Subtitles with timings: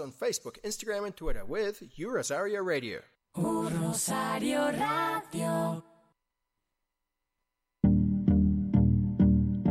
[0.00, 3.00] On Facebook, Instagram, and Twitter with U Rosario Radio.
[3.34, 5.84] Rosario Radio.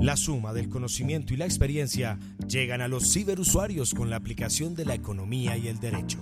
[0.02, 4.86] La suma del conocimiento y la experiencia llegan a los ciberusuarios con la aplicación de
[4.86, 6.20] la economía y el derecho.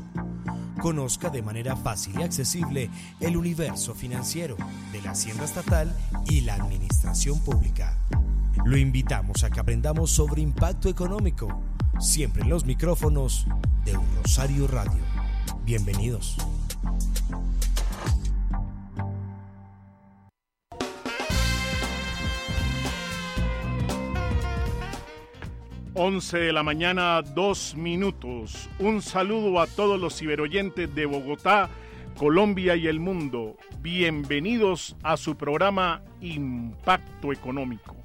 [0.81, 4.55] Conozca de manera fácil y accesible el universo financiero
[4.93, 5.93] de la hacienda estatal
[6.29, 7.97] y la administración pública.
[8.65, 11.61] Lo invitamos a que aprendamos sobre impacto económico,
[11.99, 13.45] siempre en los micrófonos
[13.85, 15.01] de Rosario Radio.
[15.65, 16.37] Bienvenidos.
[25.95, 28.67] Once de la mañana, dos minutos.
[28.79, 31.69] Un saludo a todos los ciberoyentes de Bogotá,
[32.17, 33.57] Colombia y el mundo.
[33.79, 37.95] Bienvenidos a su programa Impacto Económico,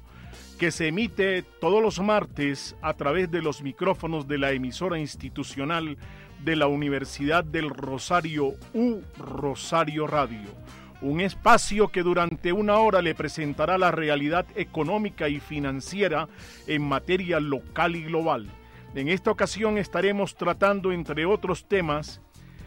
[0.59, 5.97] que se emite todos los martes a través de los micrófonos de la emisora institucional
[6.43, 10.49] de la Universidad del Rosario U Rosario Radio.
[11.01, 16.27] Un espacio que durante una hora le presentará la realidad económica y financiera
[16.67, 18.49] en materia local y global.
[18.95, 22.21] En esta ocasión estaremos tratando, entre otros temas,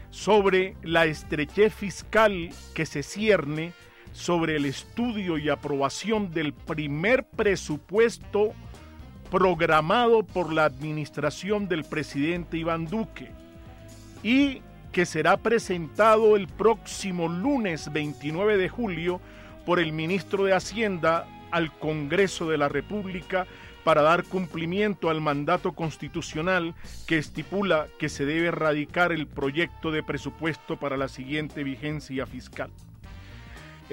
[0.09, 3.71] sobre la estrechez fiscal que se cierne
[4.13, 8.53] sobre el estudio y aprobación del primer presupuesto
[9.29, 13.31] programado por la administración del presidente Iván Duque
[14.21, 19.19] y que será presentado el próximo lunes 29 de julio
[19.65, 23.47] por el ministro de Hacienda al Congreso de la República
[23.83, 26.75] para dar cumplimiento al mandato constitucional
[27.07, 32.71] que estipula que se debe erradicar el proyecto de presupuesto para la siguiente vigencia fiscal.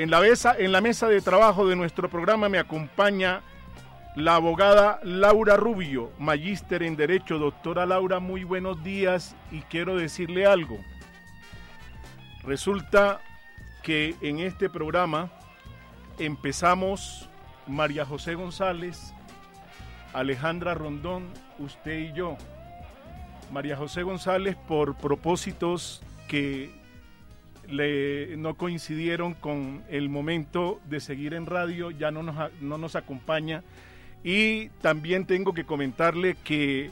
[0.01, 3.43] En la, mesa, en la mesa de trabajo de nuestro programa me acompaña
[4.17, 7.39] la abogada Laura Rubio, magíster en Derecho.
[7.39, 10.79] Doctora Laura, muy buenos días y quiero decirle algo.
[12.45, 13.21] Resulta
[13.83, 15.31] que en este programa
[16.19, 17.29] empezamos
[17.67, 19.13] María José González,
[20.15, 21.29] Alejandra Rondón,
[21.59, 22.39] usted y yo.
[23.53, 26.80] María José González por propósitos que
[27.71, 33.63] no coincidieron con el momento de seguir en radio, ya no nos, no nos acompaña.
[34.23, 36.91] Y también tengo que comentarle que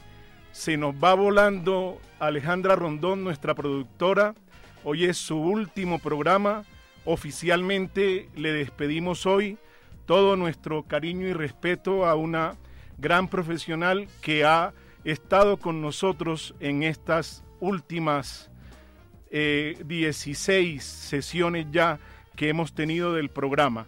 [0.51, 4.33] se nos va volando Alejandra Rondón, nuestra productora.
[4.83, 6.63] Hoy es su último programa.
[7.05, 9.57] Oficialmente le despedimos hoy
[10.05, 12.55] todo nuestro cariño y respeto a una
[12.97, 14.73] gran profesional que ha
[15.03, 18.48] estado con nosotros en estas últimas
[19.31, 21.99] eh, 16 sesiones ya
[22.35, 23.85] que hemos tenido del programa.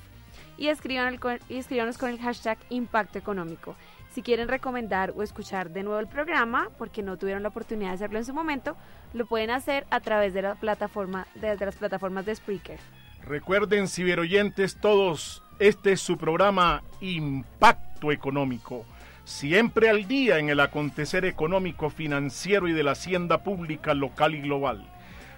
[0.57, 3.75] Y y escríbanos con el hashtag Impacto Económico.
[4.11, 7.95] Si quieren recomendar o escuchar de nuevo el programa, porque no tuvieron la oportunidad de
[7.95, 8.77] hacerlo en su momento,
[9.13, 12.79] lo pueden hacer a través de, la plataforma, de, de las plataformas de Spreaker.
[13.23, 18.85] Recuerden, ciberoyentes todos, este es su programa Impacto Económico.
[19.25, 24.41] Siempre al día en el acontecer económico, financiero y de la hacienda pública local y
[24.41, 24.87] global.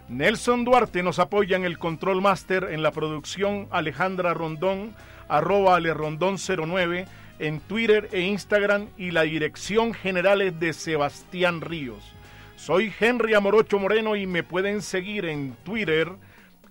[0.10, 4.94] Nelson Duarte nos apoya en el Control Master, en la producción Alejandra Rondón,
[5.30, 7.08] arroba alerondón09,
[7.40, 12.14] en Twitter e Instagram y la dirección general de Sebastián Ríos.
[12.58, 16.12] Soy Henry Amorocho Moreno y me pueden seguir en Twitter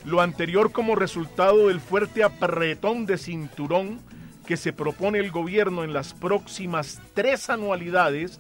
[0.05, 4.01] Lo anterior como resultado del fuerte apretón de cinturón
[4.47, 8.39] que se propone el gobierno en las próximas tres anualidades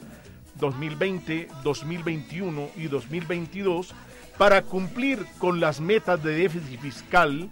[0.56, 3.94] 2020, 2021 y 2022
[4.36, 7.48] para cumplir con las metas de déficit fiscal,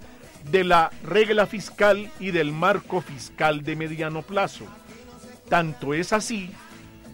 [0.51, 4.67] de la regla fiscal y del marco fiscal de mediano plazo.
[5.49, 6.51] Tanto es así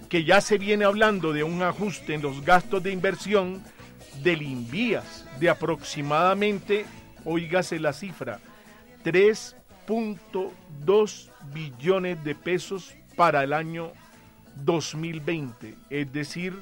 [0.09, 3.63] que ya se viene hablando de un ajuste en los gastos de inversión
[4.23, 6.87] del Invías de aproximadamente,
[7.25, 8.41] oígase la cifra,
[9.05, 13.93] 3.2 billones de pesos para el año
[14.65, 16.55] 2020, es decir,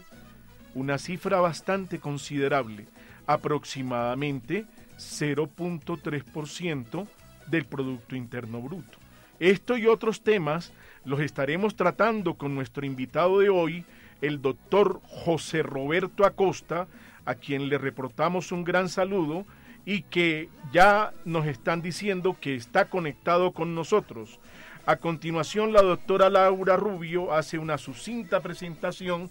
[0.75, 2.87] una cifra bastante considerable,
[3.27, 4.67] aproximadamente
[4.99, 7.09] 0.3%
[7.47, 8.99] del Producto Interno Bruto.
[9.39, 10.73] Esto y otros temas
[11.05, 13.85] los estaremos tratando con nuestro invitado de hoy,
[14.21, 16.89] el doctor José Roberto Acosta,
[17.27, 19.45] a quien le reportamos un gran saludo
[19.85, 24.41] y que ya nos están diciendo que está conectado con nosotros.
[24.87, 29.31] A continuación, la doctora Laura Rubio hace una sucinta presentación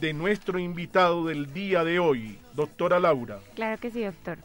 [0.00, 2.38] de nuestro invitado del día de hoy.
[2.54, 3.38] Doctora Laura.
[3.54, 4.38] Claro que sí, doctor.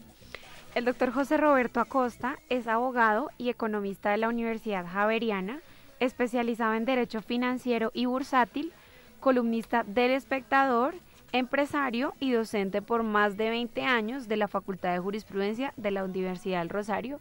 [0.73, 5.59] El doctor José Roberto Acosta es abogado y economista de la Universidad Javeriana,
[5.99, 8.71] especializado en Derecho Financiero y Bursátil,
[9.19, 10.95] columnista del Espectador,
[11.31, 16.03] empresario y docente por más de 20 años de la Facultad de Jurisprudencia de la
[16.03, 17.19] Universidad del Rosario.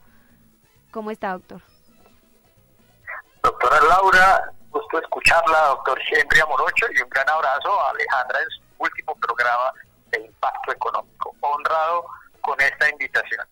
[0.90, 1.62] ¿Cómo está, doctor?
[3.42, 8.62] Doctora Laura, gusto escucharla, doctor Henry Amorocho, y un gran abrazo a Alejandra en su
[8.78, 9.72] último programa
[10.10, 11.34] de Impacto Económico.
[11.40, 12.06] Honrado
[12.40, 13.46] con esta invitación.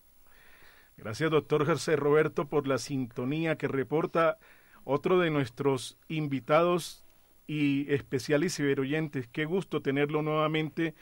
[0.97, 4.39] Gracias, doctor José Roberto, por la sintonía que reporta
[4.85, 7.05] otro de nuestros invitados
[7.49, 9.27] y especiales ciberoyentes.
[9.27, 10.95] Qué gusto tenerlo nuevamente,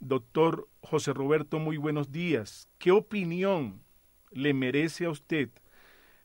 [0.00, 1.58] doctor José Roberto.
[1.58, 2.68] Muy buenos días.
[2.78, 3.80] ¿Qué opinión
[4.32, 5.48] le merece a usted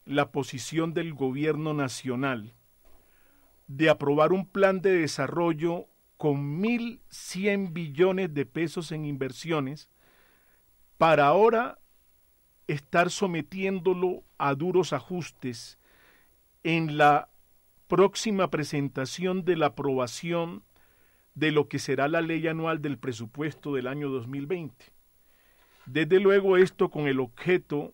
[0.03, 2.53] la posición del gobierno nacional
[3.67, 5.85] de aprobar un plan de desarrollo
[6.17, 9.89] con 1.100 billones de pesos en inversiones
[10.97, 11.77] para ahora
[12.65, 15.77] estar sometiéndolo a duros ajustes
[16.63, 17.29] en la
[17.87, 20.63] próxima presentación de la aprobación
[21.35, 24.85] de lo que será la ley anual del presupuesto del año 2020.
[25.85, 27.93] Desde luego esto con el objeto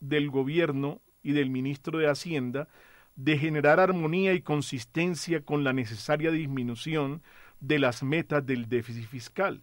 [0.00, 2.68] del gobierno y del ministro de Hacienda
[3.16, 7.22] de generar armonía y consistencia con la necesaria disminución
[7.60, 9.62] de las metas del déficit fiscal,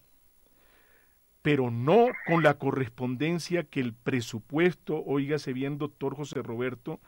[1.42, 7.00] pero no con la correspondencia que el presupuesto, oígase bien, doctor José Roberto,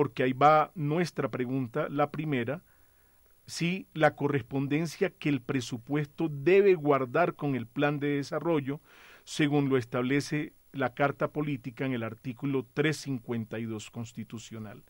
[0.00, 2.62] porque ahí va nuestra pregunta, la primera,
[3.44, 8.80] si la correspondencia que el presupuesto debe guardar con el plan de desarrollo,
[9.24, 14.82] según lo establece la Carta Política en el artículo 352 constitucional.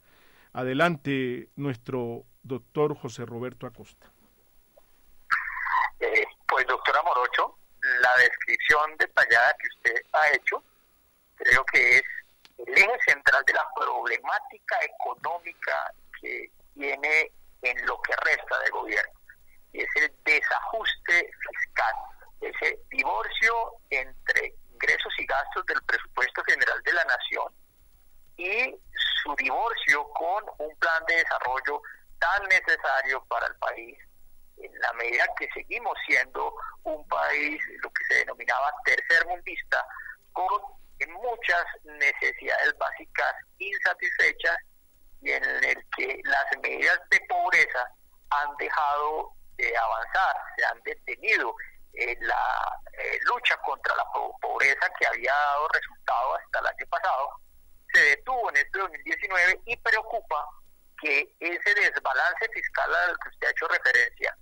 [0.53, 4.13] Adelante, nuestro doctor José Roberto Acosta.
[5.99, 7.59] Eh, pues, doctora Morocho,
[8.01, 10.63] la descripción detallada que usted ha hecho,
[11.35, 12.03] creo que es
[12.67, 19.21] el eje central de la problemática económica que tiene en lo que resta de gobierno.
[19.73, 21.95] Es el desajuste fiscal,
[22.41, 27.55] ese divorcio entre ingresos y gastos del presupuesto general de la nación
[28.37, 28.75] y
[29.23, 31.83] su divorcio con un plan de desarrollo
[32.19, 33.99] tan necesario para el país
[34.57, 39.87] en la medida que seguimos siendo un país, lo que se denominaba tercer mundista,
[40.33, 40.61] con
[41.09, 44.57] muchas necesidades básicas insatisfechas
[45.23, 47.91] y en el que las medidas de pobreza
[48.31, 51.55] han dejado de avanzar, se han detenido.
[51.93, 54.05] en la eh, lucha contra la
[54.41, 57.41] pobreza que había dado resultado hasta el año pasado
[57.93, 60.49] se detuvo en este 2019 y preocupa
[61.01, 64.37] que ese desbalance fiscal al que usted ha hecho referencia,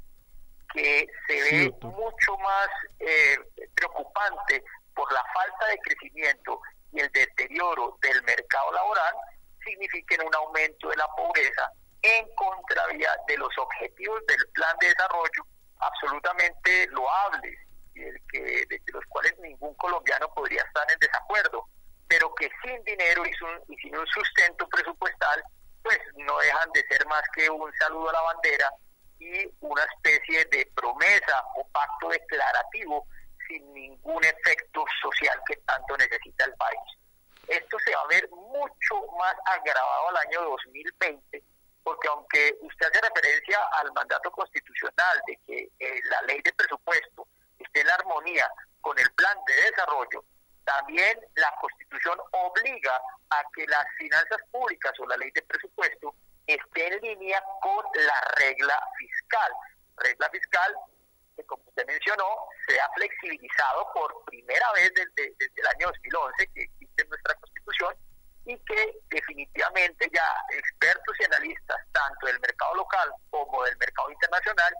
[0.75, 3.39] que se ve mucho más eh,
[3.75, 4.63] preocupante
[4.99, 9.15] por la falta de crecimiento y el deterioro del mercado laboral,
[9.65, 11.71] signifiquen un aumento de la pobreza
[12.03, 15.47] en contravía de los objetivos del plan de desarrollo
[15.79, 17.57] absolutamente loables
[17.95, 21.69] y el que, de los cuales ningún colombiano podría estar en desacuerdo,
[22.09, 23.31] pero que sin dinero y,
[23.73, 25.45] y sin un sustento presupuestal,
[25.85, 28.73] pues no dejan de ser más que un saludo a la bandera
[29.21, 33.07] y una especie de promesa o pacto declarativo
[33.49, 36.81] sin ningún efecto social que tanto necesita el país.
[37.49, 41.43] Esto se va a ver mucho más agravado al año 2020,
[41.83, 47.27] porque aunque usted hace referencia al mandato constitucional de que eh, la ley de presupuesto
[47.59, 48.47] esté en armonía
[48.83, 50.25] con el plan de desarrollo,
[50.65, 53.01] también la constitución obliga
[53.31, 56.15] a que las finanzas públicas o la ley de presupuesto
[56.47, 59.53] esté en línea con la regla fiscal.
[59.97, 60.75] Regla fiscal
[61.45, 62.25] como usted mencionó,
[62.67, 67.35] se ha flexibilizado por primera vez desde, desde el año 2011, que existe en nuestra
[67.35, 67.95] Constitución,
[68.45, 74.75] y que definitivamente ya expertos y analistas, tanto del mercado local como del mercado internacional,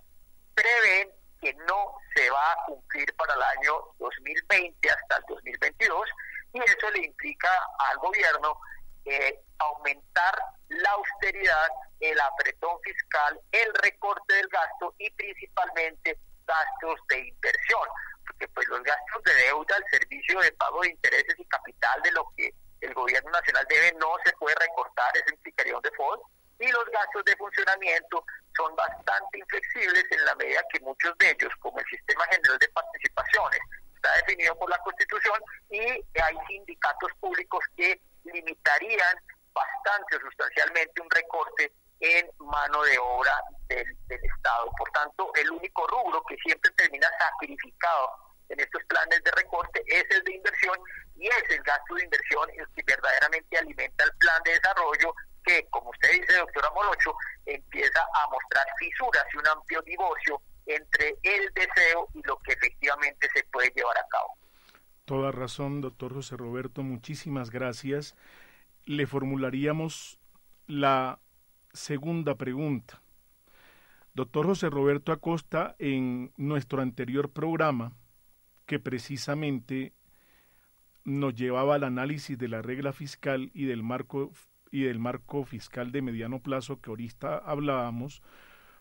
[0.55, 1.11] prevén
[1.41, 6.09] que no se va a cumplir para el año 2020 hasta el 2022,
[6.55, 7.51] y eso le implica
[7.91, 8.59] al gobierno
[9.05, 10.39] eh, aumentar
[10.69, 11.69] la austeridad,
[12.01, 17.87] el apretón fiscal, el recorte del gasto y principalmente gastos de inversión,
[18.27, 22.13] porque pues los gastos de deuda, el servicio de pago de intereses y capital de
[22.13, 26.23] lo que el gobierno nacional debe no se puede recortar, eso implicaría un default,
[26.59, 28.25] y los gastos de funcionamiento
[28.57, 32.69] son bastante inflexibles en la medida que muchos de ellos, como el sistema general de
[32.69, 33.61] participaciones,
[33.95, 35.41] está definido por la Constitución
[35.71, 39.17] y hay sindicatos públicos que limitarían
[39.53, 43.33] bastante o sustancialmente un recorte en mano de obra
[43.69, 44.71] del, Estado.
[44.77, 48.11] Por tanto, el único rubro que siempre termina sacrificado
[48.49, 50.79] en estos planes de recorte es el de inversión
[51.17, 55.67] y es el gasto de inversión el que verdaderamente alimenta el plan de desarrollo que,
[55.71, 57.15] como usted dice, doctora Molocho,
[57.47, 63.29] empieza a mostrar fisuras y un amplio divorcio entre el deseo y lo que efectivamente
[63.35, 64.35] se puede llevar a cabo.
[65.05, 68.15] Toda razón, doctor José Roberto, muchísimas gracias.
[68.85, 70.19] Le formularíamos
[70.67, 71.19] la
[71.73, 73.01] segunda pregunta.
[74.19, 77.93] Doctor José Roberto Acosta, en nuestro anterior programa,
[78.67, 79.93] que precisamente
[81.05, 84.33] nos llevaba al análisis de la regla fiscal y del marco
[84.73, 88.21] y del marco fiscal de mediano plazo que ahorita hablábamos,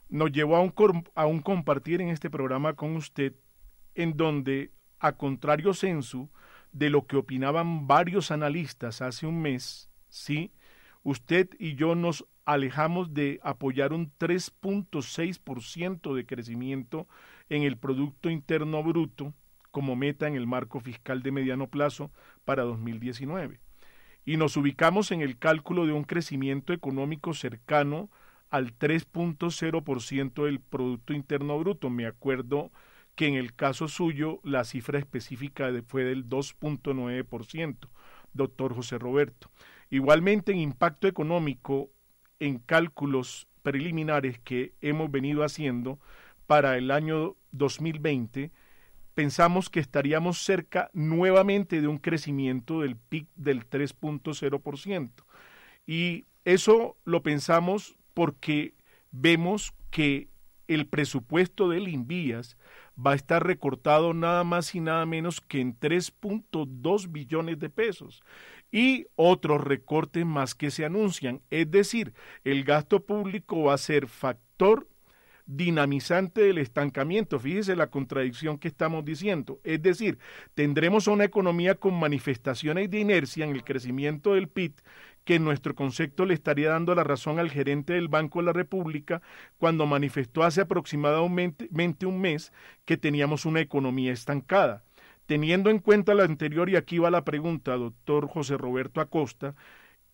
[0.10, 3.36] nos llevó a un, compartir en este programa con usted,
[3.94, 6.32] en donde, a contrario censo
[6.72, 10.52] de lo que opinaban varios analistas hace un mes, sí,
[11.04, 17.06] usted y yo nos alejamos de apoyar un 3.6% de crecimiento
[17.50, 19.34] en el Producto Interno Bruto
[19.70, 22.10] como meta en el marco fiscal de mediano plazo
[22.46, 23.60] para 2019.
[24.24, 28.10] Y nos ubicamos en el cálculo de un crecimiento económico cercano
[28.50, 31.90] al 3.0% del Producto Interno Bruto.
[31.90, 32.72] Me acuerdo
[33.16, 37.90] que en el caso suyo la cifra específica fue del 2.9%,
[38.32, 39.52] doctor José Roberto.
[39.90, 41.90] Igualmente en impacto económico,
[42.40, 46.00] en cálculos preliminares que hemos venido haciendo
[46.46, 48.52] para el año 2020,
[49.14, 55.12] pensamos que estaríamos cerca nuevamente de un crecimiento del PIB del 3.0%.
[55.86, 58.74] Y eso lo pensamos porque
[59.12, 60.30] vemos que
[60.68, 62.58] el presupuesto del Invías
[62.98, 68.24] va a estar recortado nada más y nada menos que en 3.2 billones de pesos
[68.72, 71.42] y otros recortes más que se anuncian.
[71.50, 74.88] Es decir, el gasto público va a ser factor
[75.48, 77.40] dinamizante del estancamiento.
[77.40, 79.60] Fíjese la contradicción que estamos diciendo.
[79.64, 80.20] Es decir,
[80.54, 84.74] tendremos una economía con manifestaciones de inercia en el crecimiento del PIB
[85.24, 88.54] que en nuestro concepto le estaría dando la razón al gerente del Banco de la
[88.54, 89.22] República
[89.58, 92.54] cuando manifestó hace aproximadamente un mes
[92.86, 94.84] que teníamos una economía estancada.
[95.28, 99.56] Teniendo en cuenta lo anterior, y aquí va la pregunta, doctor José Roberto Acosta,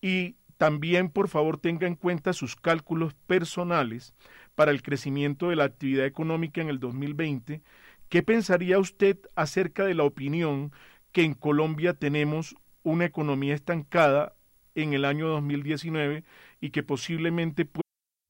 [0.02, 4.14] y también por favor tenga en cuenta sus cálculos personales
[4.56, 7.62] para el crecimiento de la actividad económica en el 2020,
[8.10, 10.72] ¿qué pensaría usted acerca de la opinión
[11.12, 14.36] que en Colombia tenemos una economía estancada
[14.76, 16.24] en el año 2019
[16.60, 17.66] y que posiblemente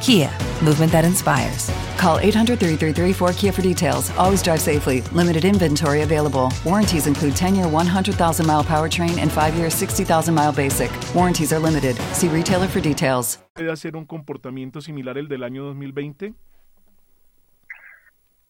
[0.00, 0.30] Kia,
[0.62, 1.70] movement that inspires.
[1.96, 4.10] Call 800 333 4KIA for details.
[4.16, 5.00] Always drive safely.
[5.12, 6.52] Limited inventory available.
[6.64, 10.90] Warranties include 10 year 100,000 mile powertrain and 5 year 60,000 mile basic.
[11.14, 11.96] Warranties are limited.
[12.12, 13.38] See retailer for details.
[13.54, 16.34] ¿Puede hacer un comportamiento similar el del año 2020?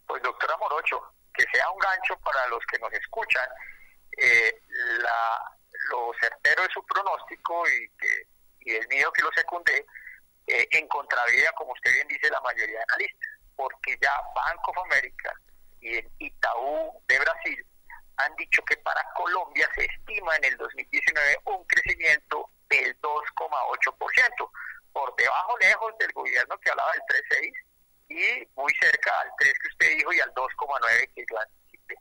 [0.07, 1.01] Pues, doctora Morocho,
[1.35, 3.47] que sea un gancho para los que nos escuchan,
[4.19, 4.63] eh,
[5.03, 5.57] la,
[5.91, 9.87] lo certero de su pronóstico y, que, y el mío que lo secundé,
[10.47, 14.79] eh, en contravía, como usted bien dice, la mayoría de analistas, porque ya Banco of
[14.87, 15.33] America
[15.81, 17.67] y el Itaú de Brasil
[18.19, 24.51] han dicho que para Colombia se estima en el 2019 un crecimiento del 2,8%,
[24.93, 27.67] por debajo lejos del gobierno que hablaba del 3,6%
[28.09, 31.97] y muy cerca al 3 que usted dijo y al 2,9 que yo anticipé.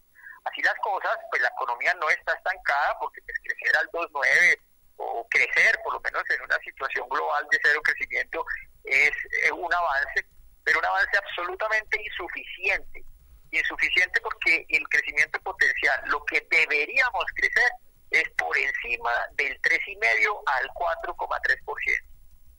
[0.46, 4.60] Así las cosas, pues la economía no está estancada porque pues, crecer al 2,9
[4.98, 8.46] o crecer por lo menos en una situación global de cero crecimiento
[8.84, 9.12] es
[9.44, 10.26] eh, un avance,
[10.64, 13.04] pero un avance absolutamente insuficiente.
[13.52, 17.72] Insuficiente porque el crecimiento potencial, lo que deberíamos crecer
[18.12, 22.04] es por encima del 3,5 al 4,3%.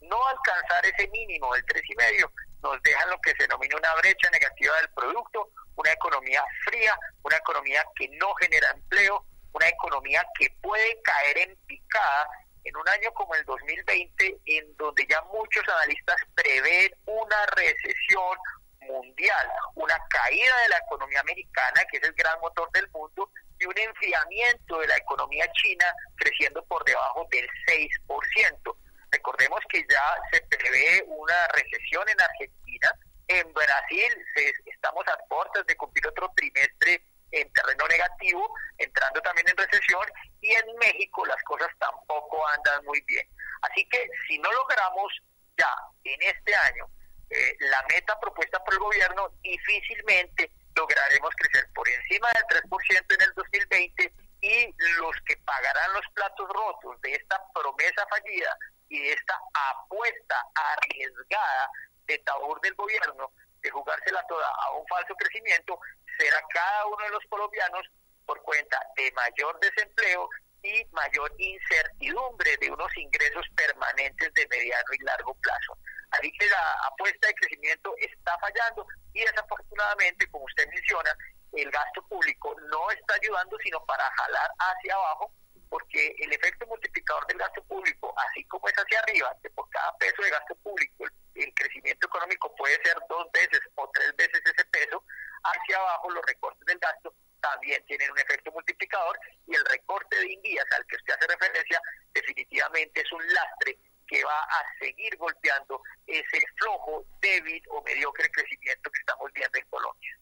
[0.01, 2.31] No alcanzar ese mínimo del 3,5
[2.63, 7.37] nos deja lo que se denomina una brecha negativa del producto, una economía fría, una
[7.37, 9.25] economía que no genera empleo,
[9.57, 12.29] una economía que puede caer en picada
[12.63, 18.37] en un año como el 2020, en donde ya muchos analistas prevén una recesión
[18.81, 23.65] mundial, una caída de la economía americana, que es el gran motor del mundo, y
[23.65, 28.75] un enfriamiento de la economía china creciendo por debajo del 6%.
[29.11, 32.91] Recordemos que ya se prevé una recesión en Argentina,
[33.29, 39.47] en Brasil se, estamos a puertas de cumplir otro trimestre en terreno negativo, entrando también
[39.49, 40.05] en recesión,
[40.41, 43.27] y en México las cosas tampoco andan muy bien.
[43.61, 45.11] Así que si no logramos
[45.57, 46.87] ya en este año
[47.29, 53.21] eh, la meta propuesta por el gobierno, difícilmente lograremos crecer por encima del 3% en
[53.21, 58.55] el 2020 y los que pagarán los platos rotos de esta promesa fallida
[58.89, 59.39] y de esta
[59.71, 61.71] apuesta arriesgada
[62.05, 63.31] de tabor del gobierno
[63.69, 65.79] jugársela toda a un falso crecimiento
[66.17, 67.87] será cada uno de los colombianos
[68.25, 70.29] por cuenta de mayor desempleo
[70.63, 75.77] y mayor incertidumbre de unos ingresos permanentes de mediano y largo plazo.
[76.11, 81.15] Así que la apuesta de crecimiento está fallando y desafortunadamente, como usted menciona,
[81.53, 85.31] el gasto público no está ayudando sino para jalar hacia abajo
[85.69, 89.95] porque el efecto multiplicador del gasto público, así como es hacia arriba, que por cada
[89.97, 94.65] peso de gasto público el, crecimiento económico puede ser dos veces o tres veces ese
[94.65, 95.03] peso,
[95.43, 100.33] hacia abajo los recortes del gasto también tienen un efecto multiplicador y el recorte de
[100.33, 101.81] Indias al que usted hace referencia
[102.13, 103.77] definitivamente es un lastre
[104.07, 109.65] que va a seguir golpeando ese flojo, débil o mediocre crecimiento que estamos viendo en
[109.69, 110.17] Colombia.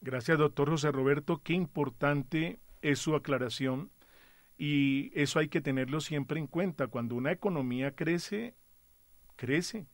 [0.00, 1.40] Gracias, doctor José Roberto.
[1.44, 3.92] Qué importante es su aclaración
[4.64, 6.86] y eso hay que tenerlo siempre en cuenta.
[6.86, 8.54] Cuando una economía crece,
[9.34, 9.88] crece.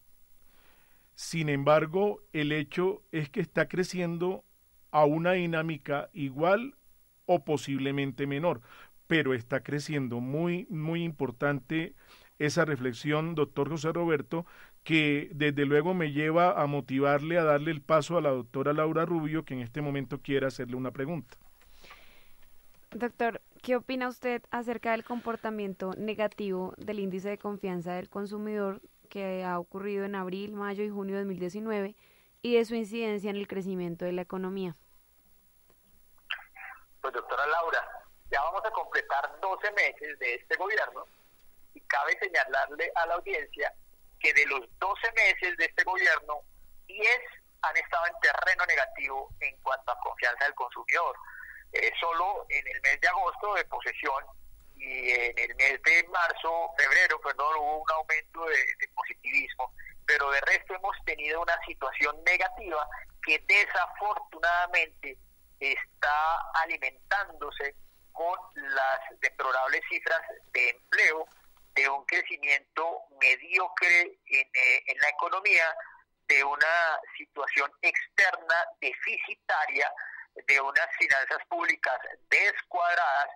[1.15, 4.45] Sin embargo, el hecho es que está creciendo
[4.91, 6.75] a una dinámica igual
[7.25, 8.61] o posiblemente menor,
[9.07, 10.21] pero está creciendo.
[10.21, 11.95] Muy, muy importante
[12.39, 14.45] esa reflexión, doctor José Roberto,
[14.85, 19.07] que desde luego me lleva a motivarle a darle el paso a la doctora Laura
[19.07, 21.39] Rubio, que en este momento quiere hacerle una pregunta.
[22.91, 29.45] Doctor, ¿qué opina usted acerca del comportamiento negativo del índice de confianza del consumidor que
[29.45, 31.97] ha ocurrido en abril, mayo y junio de 2019
[32.43, 34.77] y de su incidencia en el crecimiento de la economía?
[37.01, 37.89] Pues doctora Laura,
[38.31, 41.07] ya vamos a completar 12 meses de este gobierno
[41.75, 43.73] y cabe señalarle a la audiencia
[44.21, 46.41] que de los 12 meses de este gobierno,
[46.87, 47.09] 10
[47.63, 51.17] han estado en terreno negativo en cuanto a confianza del consumidor.
[51.73, 54.25] Eh, solo en el mes de agosto de posesión
[54.77, 59.75] y en el mes de marzo, febrero, perdón, hubo un aumento de, positivismo,
[60.07, 62.89] pero de resto hemos tenido una situación negativa
[63.23, 65.19] que desafortunadamente
[65.61, 67.75] está alimentándose
[68.13, 71.27] con las deplorables cifras de empleo,
[71.75, 75.77] de un crecimiento mediocre en, eh, en la economía,
[76.29, 79.93] de una situación externa deficitaria
[80.35, 81.99] de unas finanzas públicas
[82.31, 83.29] descuadradas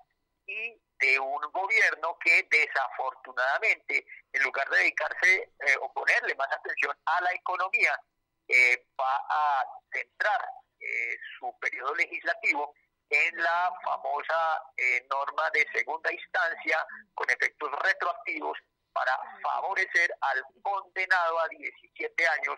[0.46, 6.96] y de un gobierno que desafortunadamente, en lugar de dedicarse eh, o ponerle más atención
[7.04, 8.00] a la economía,
[8.48, 10.48] eh, va a centrar
[10.80, 12.74] eh, su periodo legislativo
[13.10, 14.62] en la famosa
[15.10, 18.58] norma de segunda instancia con efectos retroactivos
[18.92, 22.56] para favorecer al condenado a 17 años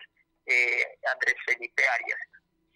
[1.11, 2.19] Andrés Felipe Arias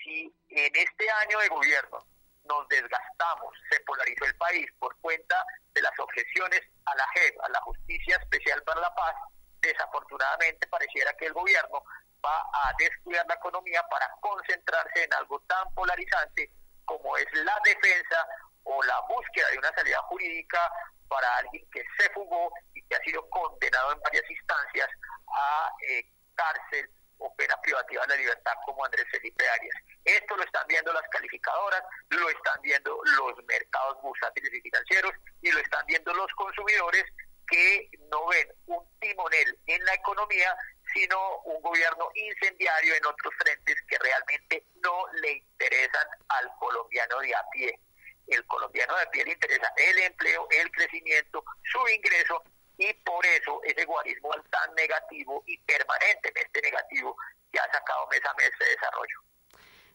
[0.10, 2.04] si en este año de gobierno
[2.45, 7.50] nos desgastamos, se polarizó el país por cuenta de las objeciones a la JEP, a
[7.50, 9.15] la Justicia Especial para la Paz,
[9.62, 11.84] desafortunadamente pareciera que el gobierno
[12.26, 16.52] va a descuidar la economía para concentrarse en algo tan polarizante
[16.86, 18.28] como es la defensa
[18.63, 20.72] o la búsqueda de una salida jurídica
[21.08, 24.89] para alguien que se fugó y que ha sido condenado en varias instancias
[25.28, 26.04] a eh,
[26.36, 29.75] cárcel o pena privativa de la libertad como Andrés Felipe Arias.
[30.03, 35.51] Esto lo están viendo las calificadoras, lo están viendo los mercados bursátiles y financieros y
[35.51, 37.05] lo están viendo los consumidores
[37.47, 40.55] que no ven un timonel en la economía,
[40.93, 47.36] sino un gobierno incendiario en otros frentes que realmente no le interesan al colombiano de
[47.36, 47.79] a pie.
[48.27, 52.43] El colombiano de a pie le interesa el empleo, el crecimiento, su ingreso
[52.80, 57.15] y por eso ese guarismo tan negativo y permanentemente negativo
[57.52, 59.20] que ha sacado mes a mes de desarrollo.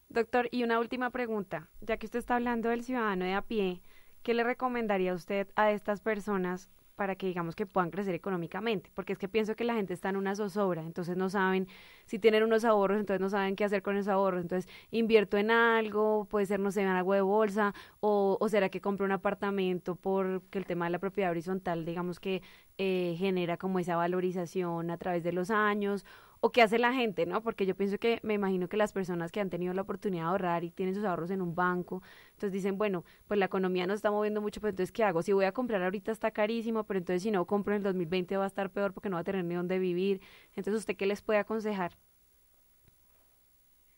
[0.09, 3.81] Doctor, y una última pregunta, ya que usted está hablando del ciudadano de a pie,
[4.23, 9.13] ¿qué le recomendaría usted a estas personas para que digamos que puedan crecer económicamente, porque
[9.13, 11.67] es que pienso que la gente está en una zozobra, entonces no saben
[12.07, 15.51] si tienen unos ahorros, entonces no saben qué hacer con esos ahorros, entonces invierto en
[15.51, 19.13] algo, puede ser, no sé, en algo de bolsa, o, o será que compro un
[19.13, 22.43] apartamento porque el tema de la propiedad horizontal, digamos que
[22.79, 26.05] eh, genera como esa valorización a través de los años,
[26.45, 27.43] o qué hace la gente, ¿no?
[27.43, 30.29] Porque yo pienso que me imagino que las personas que han tenido la oportunidad de
[30.29, 32.03] ahorrar y tienen sus ahorros en un banco,
[32.33, 35.23] entonces dicen, bueno, pues la economía no está moviendo mucho, pero entonces ¿qué hago?
[35.23, 38.37] Si voy a comprar ahorita está carísimo, pero entonces si no compro en el 2020
[38.37, 40.21] va a estar peor porque no va a tener ni dónde vivir.
[40.49, 41.97] Entonces, ¿usted qué les puede aconsejar?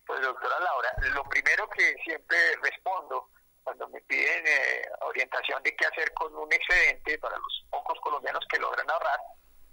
[0.07, 3.29] Pues doctora Laura, lo primero que siempre respondo
[3.65, 8.47] cuando me piden eh, orientación de qué hacer con un excedente para los pocos colombianos
[8.49, 9.19] que logran ahorrar,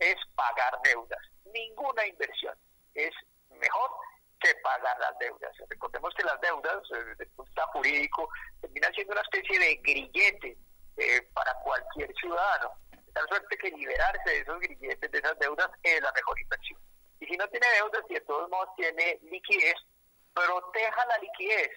[0.03, 1.19] es pagar deudas
[1.53, 2.55] ninguna inversión.
[2.93, 3.13] Es
[3.49, 3.91] mejor
[4.39, 5.51] que pagar las deudas.
[5.69, 8.29] Recordemos que las deudas, eh, desde el punto jurídico,
[8.61, 10.57] terminan siendo una especie de grillete
[10.97, 12.73] eh, para cualquier ciudadano.
[12.91, 16.79] De tal suerte que liberarse de esos grilletes, de esas deudas, es la mejor inversión.
[17.19, 19.75] Y si no tiene deudas y de todos modos tiene liquidez,
[20.33, 21.69] proteja la liquidez,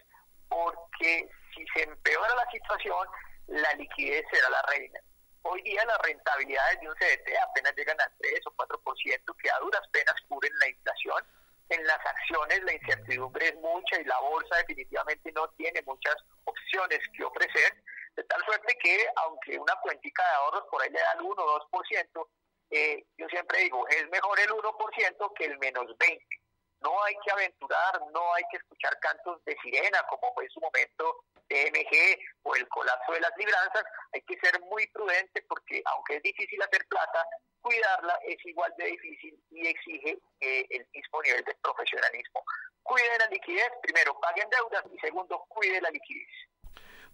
[0.48, 3.06] porque si se empeora la situación,
[3.46, 5.00] la liquidez será la reina
[5.48, 9.58] Hoy día las rentabilidades de un CDT apenas llegan al 3 o 4%, que a
[9.60, 11.24] duras penas cubren la inflación.
[11.68, 16.98] En las acciones la incertidumbre es mucha y la bolsa definitivamente no tiene muchas opciones
[17.16, 17.74] que ofrecer,
[18.16, 21.42] de tal suerte que aunque una cuentica de ahorros por ahí le da el 1
[21.42, 22.28] o 2%,
[22.70, 26.45] eh, yo siempre digo, es mejor el 1% que el menos 20%.
[26.80, 30.60] No hay que aventurar, no hay que escuchar cantos de sirena, como fue en su
[30.60, 33.84] momento DMG o el colapso de las libranzas.
[34.12, 37.24] Hay que ser muy prudente porque, aunque es difícil hacer plata,
[37.60, 42.44] cuidarla es igual de difícil y exige eh, el mismo nivel de profesionalismo.
[42.82, 46.28] Cuiden la liquidez, primero paguen deudas y segundo, cuiden la liquidez.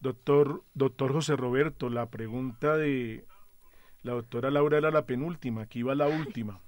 [0.00, 3.24] Doctor, doctor José Roberto, la pregunta de
[4.02, 6.60] la doctora Laura era la penúltima, aquí va la última.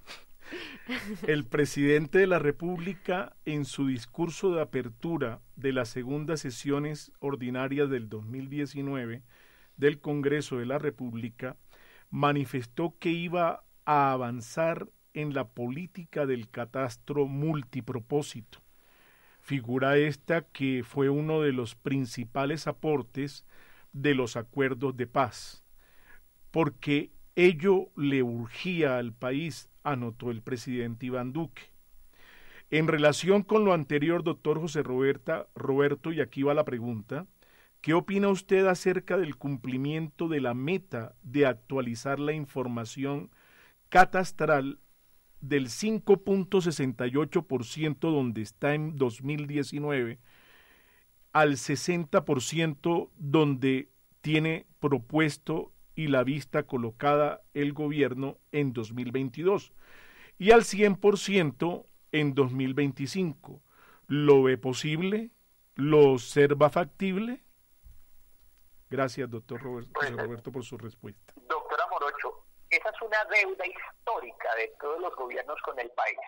[1.27, 7.89] El presidente de la República, en su discurso de apertura de las segundas sesiones ordinarias
[7.91, 9.23] del 2019
[9.77, 11.57] del Congreso de la República,
[12.11, 18.61] manifestó que iba a avanzar en la política del catastro multipropósito.
[19.41, 23.45] Figura esta que fue uno de los principales aportes
[23.93, 25.65] de los acuerdos de paz,
[26.51, 31.63] porque ello le urgía al país, anotó el presidente Iván Duque.
[32.71, 37.29] En relación con lo anterior, doctor José Roberto, y aquí va la pregunta,
[37.81, 43.31] ¿qué opina usted acerca del cumplimiento de la meta de actualizar la información
[43.91, 44.81] catastral
[45.41, 50.19] del 5.68% donde está en 2019
[51.33, 53.91] al 60% donde
[54.23, 59.73] tiene propuesto y la vista colocada el gobierno en 2022
[60.39, 63.63] y al 100% en 2025.
[64.07, 65.31] ¿Lo ve posible?
[65.77, 67.43] ¿Lo observa factible?
[68.91, 71.33] Gracias, doctor Roberto, pues, Roberto, por su respuesta.
[71.49, 76.19] Doctora Morocho, esa es una deuda histórica de todos los gobiernos con el país.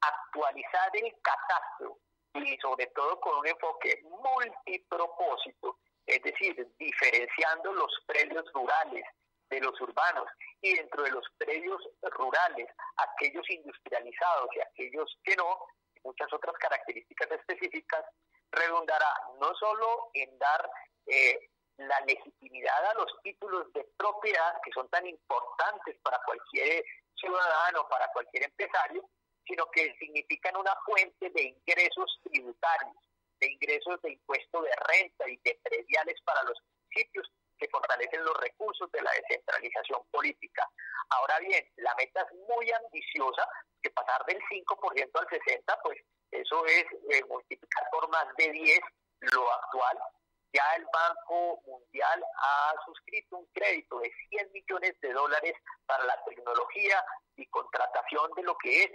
[0.00, 1.98] Actualizar el catastro
[2.34, 9.04] y sobre todo con un enfoque multipropósito es decir, diferenciando los predios rurales
[9.50, 10.28] de los urbanos.
[10.60, 15.58] Y dentro de los predios rurales, aquellos industrializados y aquellos que no,
[16.04, 18.04] muchas otras características específicas,
[18.52, 20.70] redundará no solo en dar
[21.06, 26.84] eh, la legitimidad a los títulos de propiedad que son tan importantes para cualquier
[27.16, 29.08] ciudadano, para cualquier empresario,
[29.46, 32.96] sino que significan una fuente de ingresos tributarios
[33.46, 38.36] de ingresos de impuesto de renta y de prediales para los municipios que fortalecen los
[38.38, 40.68] recursos de la descentralización política.
[41.10, 43.48] Ahora bien, la meta es muy ambiciosa,
[43.82, 45.98] que pasar del 5% al 60%, pues
[46.32, 48.80] eso es eh, multiplicar por más de 10
[49.32, 49.98] lo actual.
[50.52, 55.54] Ya el Banco Mundial ha suscrito un crédito de 100 millones de dólares
[55.86, 57.04] para la tecnología
[57.36, 58.90] y contratación de lo que es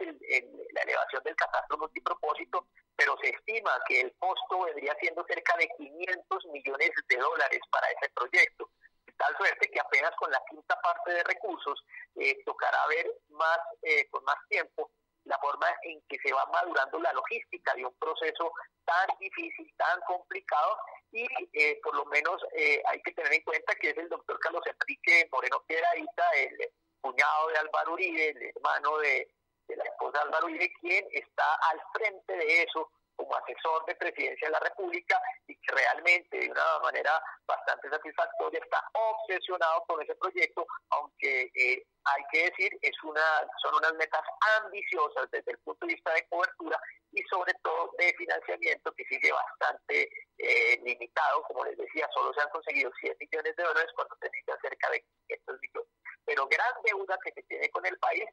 [0.73, 2.67] la elevación del catastro multipropósito
[3.01, 7.87] pero se estima que el costo vendría siendo cerca de 500 millones de dólares para
[7.89, 8.69] ese proyecto.
[9.07, 11.83] De tal suerte que apenas con la quinta parte de recursos
[12.17, 14.91] eh, tocará ver más, eh, con más tiempo
[15.23, 18.53] la forma en que se va madurando la logística de un proceso
[18.85, 20.77] tan difícil, tan complicado
[21.11, 22.41] y eh, por lo menos
[22.85, 26.57] hay que tener en cuenta que es el doctor Carlos Enrique Moreno Piedraíta, el
[27.01, 29.27] cuñado de Álvaro Uribe, el hermano de,
[29.67, 34.47] de la esposa Álvaro Uribe, quien está al frente de eso como asesor de presidencia
[34.47, 37.11] de la República y que realmente de una manera
[37.45, 43.21] bastante satisfactoria está obsesionado con ese proyecto, aunque eh, hay que decir es una
[43.61, 44.21] son unas metas
[44.61, 46.79] ambiciosas desde el punto de vista de cobertura
[47.11, 52.41] y sobre todo de financiamiento que sigue bastante eh, limitado, como les decía, solo se
[52.41, 55.91] han conseguido 100 millones de dólares cuando se necesitan cerca de 500 millones.
[56.25, 58.25] Pero gran deuda que se tiene con el país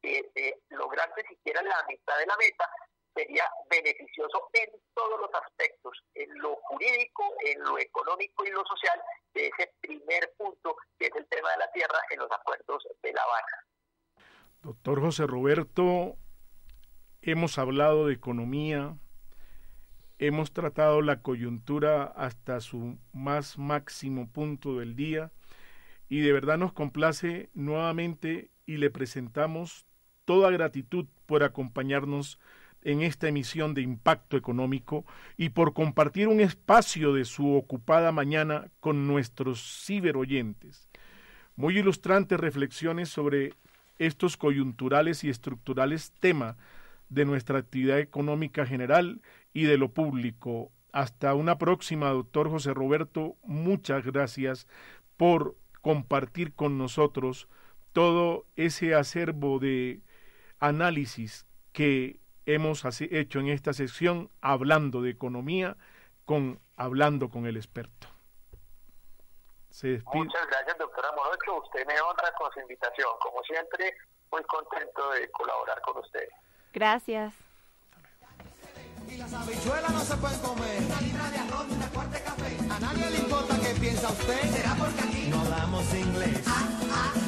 [0.00, 2.70] que eh, lograrse siquiera la mitad de la meta
[3.14, 9.00] sería beneficioso en todos los aspectos, en lo jurídico, en lo económico y lo social,
[9.34, 13.12] de ese primer punto, que es el tema de la tierra en los acuerdos de
[13.12, 14.26] La Habana.
[14.62, 16.16] Doctor José Roberto,
[17.22, 18.96] hemos hablado de economía,
[20.18, 25.32] hemos tratado la coyuntura hasta su más máximo punto del día
[26.08, 29.86] y de verdad nos complace nuevamente y le presentamos
[30.24, 32.38] toda gratitud por acompañarnos
[32.82, 35.04] en esta emisión de Impacto Económico
[35.36, 40.88] y por compartir un espacio de su ocupada mañana con nuestros ciberoyentes.
[41.56, 43.54] Muy ilustrantes reflexiones sobre
[43.98, 46.56] estos coyunturales y estructurales tema
[47.08, 49.20] de nuestra actividad económica general
[49.52, 50.72] y de lo público.
[50.92, 53.36] Hasta una próxima, doctor José Roberto.
[53.44, 54.66] Muchas gracias
[55.16, 57.48] por compartir con nosotros
[57.92, 60.00] todo ese acervo de
[60.58, 65.76] análisis que hemos hecho en esta sección hablando de economía
[66.24, 68.08] con hablando con el experto.
[70.12, 71.62] Muchas gracias, doctora Morocho.
[71.64, 73.08] Usted me honra con su invitación.
[73.20, 73.96] Como siempre,
[74.30, 76.28] muy contento de colaborar con usted.
[76.72, 77.34] Gracias.
[79.08, 80.82] Y las habichuelas no se pueden comer.
[80.82, 82.56] Una libra de arroz, una cuarta de café.
[82.70, 84.40] A nadie le importa qué piensa usted.
[84.50, 86.44] Será porque aquí no hablamos inglés.
[86.46, 87.21] Ah, ah,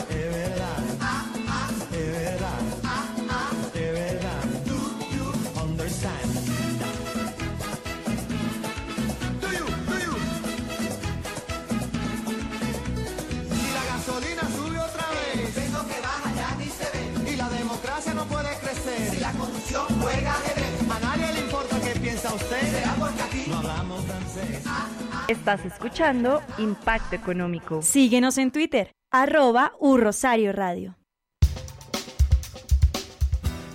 [25.29, 27.83] Estás escuchando Impacto Económico.
[27.83, 30.97] Síguenos en Twitter, arroba Urrosario Radio.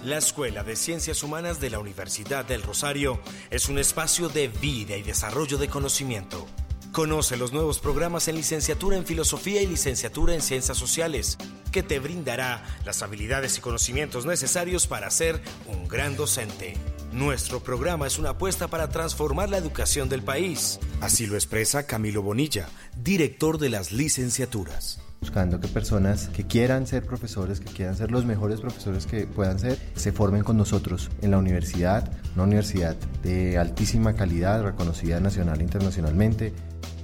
[0.04, 3.20] La Escuela de Ciencias Humanas de la Universidad del Rosario
[3.50, 6.46] es un espacio de vida y desarrollo de conocimiento.
[6.92, 11.38] Conoce los nuevos programas en licenciatura en Filosofía y licenciatura en Ciencias Sociales,
[11.72, 16.74] que te brindará las habilidades y conocimientos necesarios para ser un gran docente.
[17.12, 20.80] Nuestro programa es una apuesta para transformar la educación del país.
[21.00, 25.00] Así lo expresa Camilo Bonilla, director de las licenciaturas.
[25.22, 29.60] buscando que personas que quieran ser profesores, que quieran ser los mejores profesores que puedan
[29.60, 35.60] ser, se formen con nosotros en la universidad, una universidad de altísima calidad, reconocida nacional
[35.60, 36.54] e internacionalmente.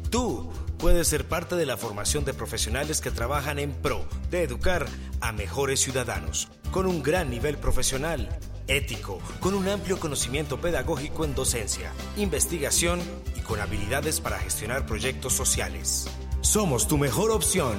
[0.09, 4.85] Tú puedes ser parte de la formación de profesionales que trabajan en pro de educar
[5.21, 8.29] a mejores ciudadanos, con un gran nivel profesional,
[8.67, 12.99] ético, con un amplio conocimiento pedagógico en docencia, investigación
[13.35, 16.07] y con habilidades para gestionar proyectos sociales.
[16.41, 17.75] Somos tu mejor opción.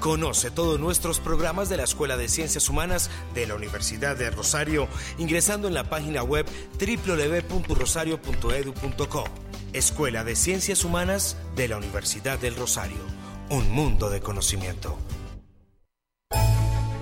[0.00, 4.88] Conoce todos nuestros programas de la Escuela de Ciencias Humanas de la Universidad de Rosario
[5.16, 6.44] ingresando en la página web
[6.78, 9.24] www.rosario.edu.co.
[9.72, 12.98] Escuela de Ciencias Humanas de la Universidad del Rosario.
[13.48, 14.98] Un mundo de conocimiento.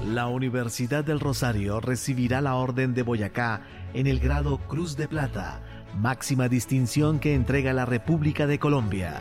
[0.07, 5.65] La Universidad del Rosario recibirá la Orden de Boyacá en el grado Cruz de Plata,
[5.97, 9.21] máxima distinción que entrega la República de Colombia.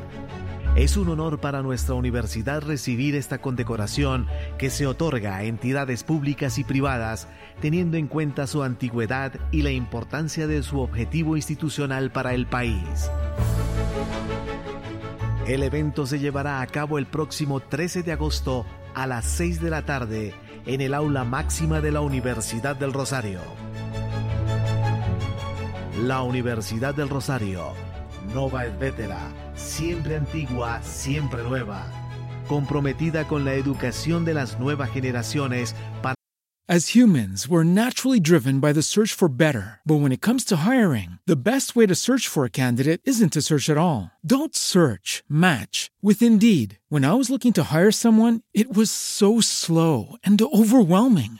[0.75, 4.27] Es un honor para nuestra universidad recibir esta condecoración
[4.57, 7.27] que se otorga a entidades públicas y privadas,
[7.59, 13.09] teniendo en cuenta su antigüedad y la importancia de su objetivo institucional para el país.
[15.47, 19.69] El evento se llevará a cabo el próximo 13 de agosto a las 6 de
[19.71, 20.33] la tarde
[20.65, 23.39] en el aula máxima de la Universidad del Rosario.
[26.03, 27.73] La Universidad del Rosario,
[28.33, 31.85] Nova et Vetera, siempre antigua, siempre nueva,
[32.47, 36.15] comprometida con la educación de las nuevas generaciones para
[36.71, 39.79] As humans, we're naturally driven by the search for better.
[39.87, 43.33] But when it comes to hiring, the best way to search for a candidate isn't
[43.33, 44.11] to search at all.
[44.23, 46.77] Don't search, match with Indeed.
[46.87, 51.39] When I was looking to hire someone, it was so slow and overwhelming.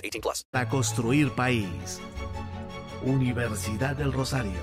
[0.00, 0.44] 18 plus.
[0.50, 2.00] para construir país.
[3.02, 4.60] Universidad del Rosario,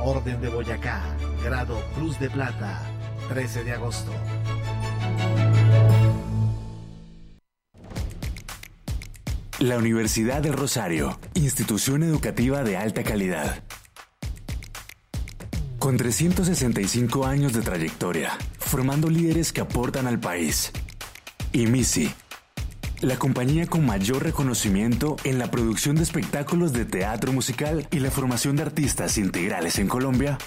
[0.00, 1.02] Orden de Boyacá,
[1.42, 2.80] grado Cruz de Plata,
[3.28, 4.12] 13 de agosto.
[9.60, 13.62] La Universidad del Rosario, institución educativa de alta calidad.
[15.78, 20.72] Con 365 años de trayectoria, formando líderes que aportan al país.
[21.52, 22.12] y Misi,
[23.00, 28.10] la compañía con mayor reconocimiento en la producción de espectáculos de teatro musical y la
[28.10, 30.38] formación de artistas integrales en Colombia,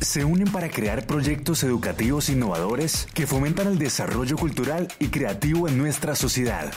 [0.00, 5.78] se unen para crear proyectos educativos innovadores que fomentan el desarrollo cultural y creativo en
[5.78, 6.72] nuestra sociedad.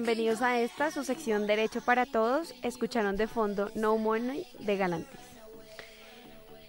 [0.00, 2.54] Bienvenidos a esta, su sección Derecho para Todos.
[2.62, 5.20] Escucharon de fondo No Money de Galantis.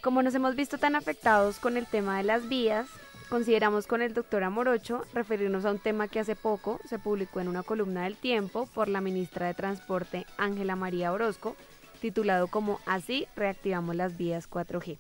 [0.02, 2.88] Como nos hemos visto tan afectados con el tema de las vías,
[3.30, 7.48] consideramos con el doctor Amorocho referirnos a un tema que hace poco se publicó en
[7.48, 11.56] una columna del Tiempo por la ministra de Transporte Ángela María Orozco,
[12.02, 14.98] titulado como Así reactivamos las vías 4G.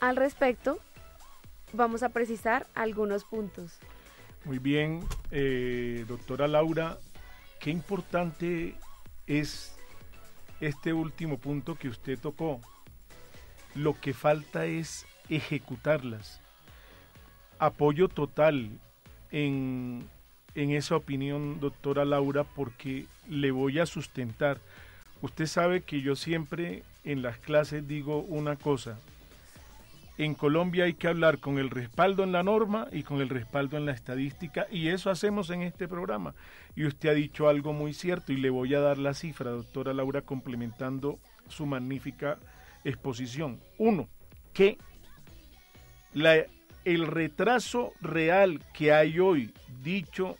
[0.00, 0.78] Al respecto,
[1.72, 3.78] vamos a precisar algunos puntos.
[4.44, 6.98] Muy bien, eh, doctora Laura,
[7.58, 8.76] qué importante
[9.26, 9.76] es
[10.60, 12.60] este último punto que usted tocó.
[13.74, 16.40] Lo que falta es ejecutarlas.
[17.58, 18.70] Apoyo total
[19.30, 20.08] en,
[20.54, 24.58] en esa opinión, doctora Laura, porque le voy a sustentar.
[25.20, 28.98] Usted sabe que yo siempre en las clases digo una cosa.
[30.16, 33.76] En Colombia hay que hablar con el respaldo en la norma y con el respaldo
[33.76, 36.34] en la estadística y eso hacemos en este programa.
[36.74, 39.94] Y usted ha dicho algo muy cierto y le voy a dar la cifra, doctora
[39.94, 42.38] Laura, complementando su magnífica
[42.84, 43.60] exposición.
[43.78, 44.08] Uno,
[44.52, 44.78] que
[46.84, 49.52] el retraso real que hay hoy,
[49.82, 50.36] dicho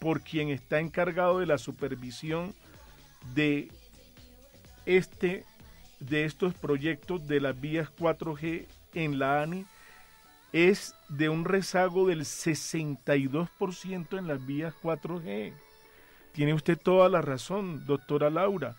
[0.00, 2.54] por quien está encargado de la supervisión
[3.34, 3.70] de
[4.86, 5.44] este
[6.00, 9.66] de estos proyectos de las vías 4G en la ANI
[10.52, 15.52] es de un rezago del 62% en las vías 4G.
[16.32, 18.76] Tiene usted toda la razón, doctora Laura.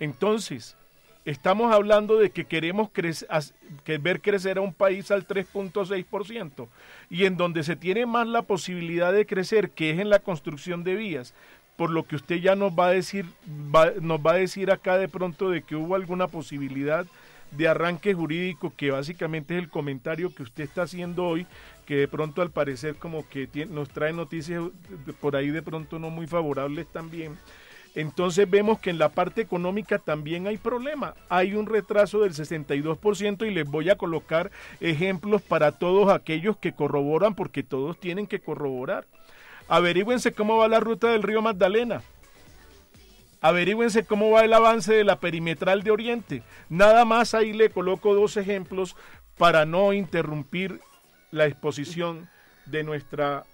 [0.00, 0.76] Entonces,
[1.24, 6.68] estamos hablando de que queremos que ver crecer a un país al 3.6%
[7.08, 10.84] y en donde se tiene más la posibilidad de crecer, que es en la construcción
[10.84, 11.34] de vías,
[11.76, 13.26] por lo que usted ya nos va a decir,
[13.74, 17.06] va, nos va a decir acá de pronto de que hubo alguna posibilidad
[17.52, 21.46] de arranque jurídico, que básicamente es el comentario que usted está haciendo hoy,
[21.86, 24.62] que de pronto al parecer como que tiene, nos trae noticias
[25.20, 27.36] por ahí de pronto no muy favorables también.
[27.94, 31.14] Entonces vemos que en la parte económica también hay problema.
[31.30, 34.50] Hay un retraso del 62% y les voy a colocar
[34.80, 39.06] ejemplos para todos aquellos que corroboran, porque todos tienen que corroborar.
[39.68, 42.02] Averígüense cómo va la ruta del río Magdalena.
[43.40, 46.42] Averígüense cómo va el avance de la perimetral de Oriente.
[46.68, 48.96] Nada más ahí le coloco dos ejemplos
[49.36, 50.80] para no interrumpir
[51.30, 52.28] la exposición
[52.66, 53.44] de nuestra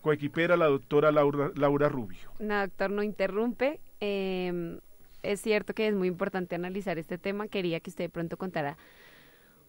[0.00, 2.30] coequipera, la doctora Laura, Laura Rubio.
[2.40, 3.80] No, doctor, no interrumpe.
[4.00, 4.78] Eh,
[5.22, 7.46] es cierto que es muy importante analizar este tema.
[7.46, 8.76] Quería que usted de pronto contara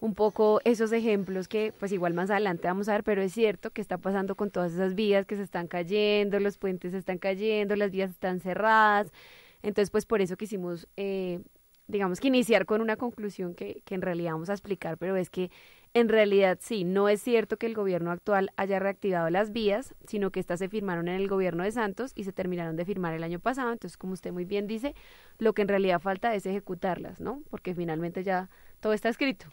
[0.04, 3.72] un poco esos ejemplos que pues igual más adelante vamos a ver, pero es cierto
[3.72, 7.18] que está pasando con todas esas vías que se están cayendo, los puentes se están
[7.20, 9.14] cayendo, las vías están cerradas.
[9.62, 11.40] Entonces, pues por eso quisimos, eh,
[11.88, 15.30] digamos que iniciar con una conclusión que, que en realidad vamos a explicar, pero es
[15.30, 15.52] que
[15.94, 20.32] en realidad sí, no es cierto que el gobierno actual haya reactivado las vías, sino
[20.32, 23.24] que estas se firmaron en el gobierno de Santos y se terminaron de firmar el
[23.24, 23.72] año pasado.
[23.72, 24.96] Entonces, como usted muy bien dice,
[25.40, 27.42] lo que en realidad falta es ejecutarlas, ¿no?
[27.50, 28.50] Porque finalmente ya
[28.82, 29.46] todo está escrito.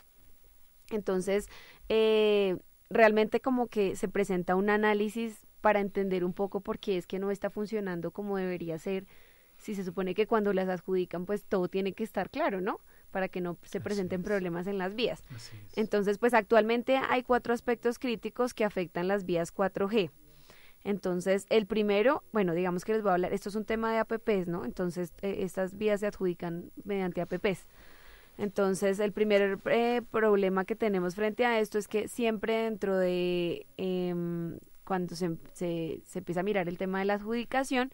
[0.97, 1.49] Entonces,
[1.89, 2.57] eh,
[2.89, 7.19] realmente como que se presenta un análisis para entender un poco por qué es que
[7.19, 9.07] no está funcionando como debería ser
[9.61, 12.81] si se supone que cuando las adjudican, pues todo tiene que estar claro, ¿no?
[13.11, 15.23] Para que no se presenten problemas en las vías.
[15.77, 20.11] Entonces, pues actualmente hay cuatro aspectos críticos que afectan las vías 4G.
[20.83, 23.99] Entonces, el primero, bueno, digamos que les voy a hablar, esto es un tema de
[23.99, 24.65] APPs, ¿no?
[24.65, 27.67] Entonces, eh, estas vías se adjudican mediante APPs.
[28.39, 33.67] Entonces, el primer eh, problema que tenemos frente a esto es que siempre dentro de,
[33.77, 37.93] em, cuando se, se, se empieza a mirar el tema de la adjudicación,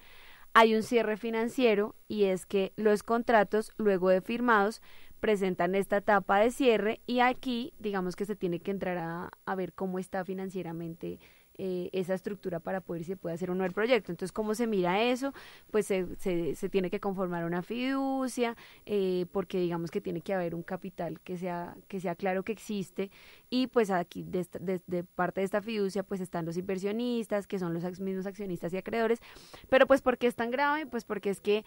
[0.54, 4.80] hay un cierre financiero y es que los contratos, luego de firmados,
[5.20, 9.54] presentan esta etapa de cierre y aquí, digamos que se tiene que entrar a, a
[9.54, 11.18] ver cómo está financieramente
[11.58, 14.12] eh, esa estructura para poder se puede hacer un nuevo proyecto.
[14.12, 15.32] Entonces, ¿cómo se mira eso?
[15.70, 20.54] Pues se, se, tiene que conformar una fiducia, eh, porque digamos que tiene que haber
[20.54, 23.10] un capital que sea, que sea claro que existe,
[23.50, 27.58] y pues aquí de, esta, de parte de esta fiducia pues están los inversionistas, que
[27.58, 29.20] son los mismos accionistas y acreedores,
[29.68, 30.86] pero pues ¿por qué es tan grave?
[30.86, 31.64] Pues porque es que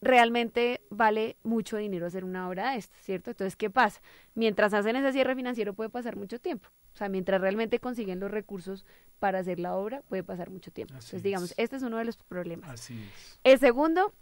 [0.00, 3.30] realmente vale mucho dinero hacer una obra de esta, ¿cierto?
[3.30, 4.00] Entonces, ¿qué pasa?
[4.34, 6.68] Mientras hacen ese cierre financiero puede pasar mucho tiempo.
[6.94, 8.84] O sea, mientras realmente consiguen los recursos
[9.18, 10.94] para hacer la obra, puede pasar mucho tiempo.
[10.94, 11.58] Así Entonces, digamos, es.
[11.58, 12.70] este es uno de los problemas.
[12.70, 13.40] Así es.
[13.44, 14.12] El segundo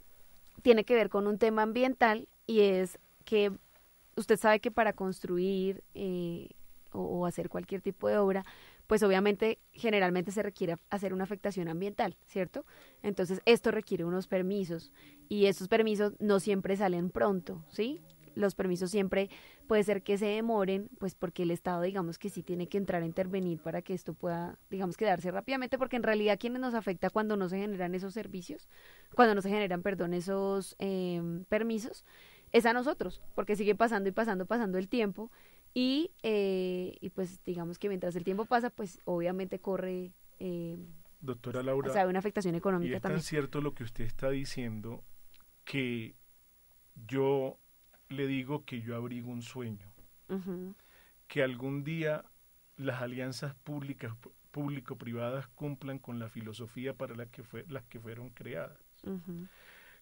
[0.63, 3.53] tiene que ver con un tema ambiental y es que
[4.17, 6.51] usted sabe que para construir eh,
[6.93, 8.45] o, o hacer cualquier tipo de obra,
[8.87, 12.65] pues obviamente generalmente se requiere hacer una afectación ambiental, ¿cierto?
[13.03, 14.93] Entonces esto requiere unos permisos
[15.29, 18.01] y estos permisos no siempre salen pronto, ¿sí?
[18.35, 19.31] Los permisos siempre
[19.67, 23.03] puede ser que se demoren, pues porque el Estado digamos que sí tiene que entrar
[23.03, 27.09] a intervenir para que esto pueda, digamos, quedarse rápidamente, porque en realidad quienes nos afecta
[27.09, 28.69] cuando no se generan esos servicios,
[29.15, 32.05] cuando no se generan, perdón, esos eh, permisos,
[32.53, 35.31] es a nosotros, porque sigue pasando y pasando, pasando el tiempo
[35.75, 40.13] y, eh, y pues digamos que mientras el tiempo pasa, pues obviamente corre...
[40.39, 40.79] Eh,
[41.21, 41.91] Doctora Laura.
[41.91, 43.23] O sea, una afectación y económica es tan también.
[43.23, 45.03] cierto lo que usted está diciendo
[45.65, 46.15] que
[47.07, 47.59] yo
[48.09, 49.93] le digo que yo abrigo un sueño,
[51.27, 52.25] que algún día
[52.77, 54.13] las alianzas públicas
[54.51, 58.79] público-privadas cumplan con la filosofía para la que fue, las que fueron creadas.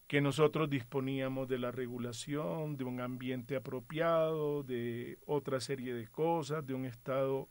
[0.07, 6.67] Que nosotros disponíamos de la regulación, de un ambiente apropiado, de otra serie de cosas,
[6.67, 7.49] de un estado,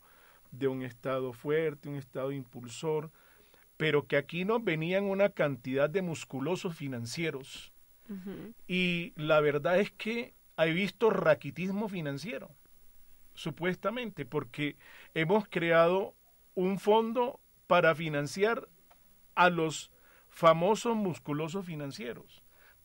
[0.52, 3.10] de un estado fuerte, un estado impulsor,
[3.76, 7.72] pero que aquí nos venían una cantidad de musculosos financieros.
[8.68, 12.50] Y la verdad es que he visto raquitismo financiero,
[13.34, 14.76] supuestamente, porque
[15.14, 16.14] hemos creado
[16.54, 18.68] un fondo para financiar
[19.34, 19.90] a los
[20.28, 22.43] famosos musculosos financieros,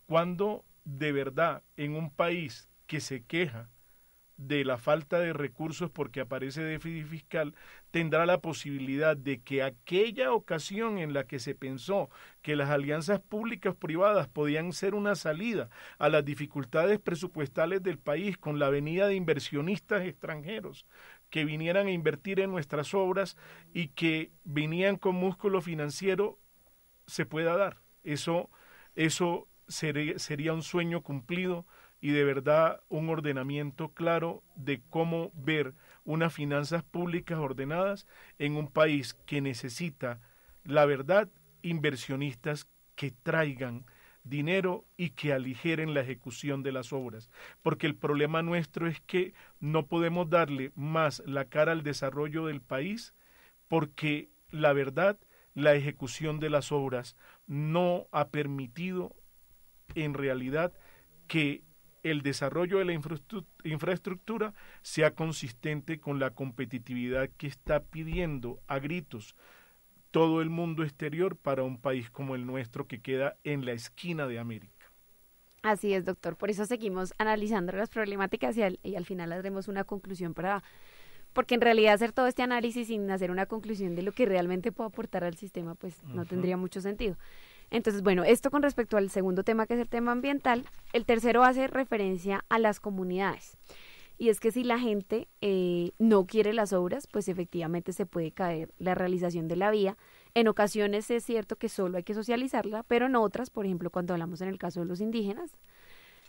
[0.10, 3.70] cuando de verdad en un país que se queja
[4.38, 7.54] de la falta de recursos porque aparece déficit fiscal,
[7.92, 12.10] tendrá la posibilidad de que aquella ocasión en la que se pensó
[12.42, 18.36] que las alianzas públicas privadas podían ser una salida a las dificultades presupuestales del país
[18.36, 20.88] con la venida de inversionistas extranjeros
[21.30, 23.38] que vinieran a invertir en nuestras obras
[23.76, 26.40] y que venían con músculo financiero
[27.06, 27.78] se pueda dar.
[28.04, 28.50] Eso,
[28.96, 31.66] eso sería, un sueño cumplido
[32.02, 38.08] y de verdad un ordenamiento claro de cómo ver unas finanzas públicas ordenadas
[38.38, 40.20] en un país que necesita,
[40.64, 41.30] la verdad,
[41.62, 43.86] inversionistas que traigan
[44.24, 47.30] dinero y que aligeren la ejecución de las obras.
[47.62, 52.62] Porque el problema nuestro es que no podemos darle más la cara al desarrollo del
[52.62, 53.14] país
[53.70, 55.18] porque la verdad,
[55.54, 57.16] la ejecución de las obras
[57.48, 59.16] no ha permitido
[59.96, 60.74] en realidad
[61.28, 61.64] que
[62.04, 62.94] el desarrollo de la
[63.64, 69.36] infraestructura sea consistente con la competitividad que está pidiendo a gritos
[70.12, 74.28] todo el mundo exterior para un país como el nuestro que queda en la esquina
[74.28, 74.74] de América.
[75.62, 76.36] Así es, doctor.
[76.36, 80.64] Por eso seguimos analizando las problemáticas y al, y al final haremos una conclusión para...
[81.34, 84.72] Porque en realidad hacer todo este análisis sin hacer una conclusión de lo que realmente
[84.72, 87.18] puede aportar al sistema, pues no tendría mucho sentido.
[87.72, 90.66] Entonces, bueno, esto con respecto al segundo tema, que es el tema ambiental.
[90.94, 93.58] El tercero hace referencia a las comunidades.
[94.18, 98.32] Y es que si la gente eh, no quiere las obras, pues efectivamente se puede
[98.32, 99.98] caer la realización de la vía.
[100.34, 104.14] En ocasiones es cierto que solo hay que socializarla, pero en otras, por ejemplo, cuando
[104.14, 105.52] hablamos en el caso de los indígenas,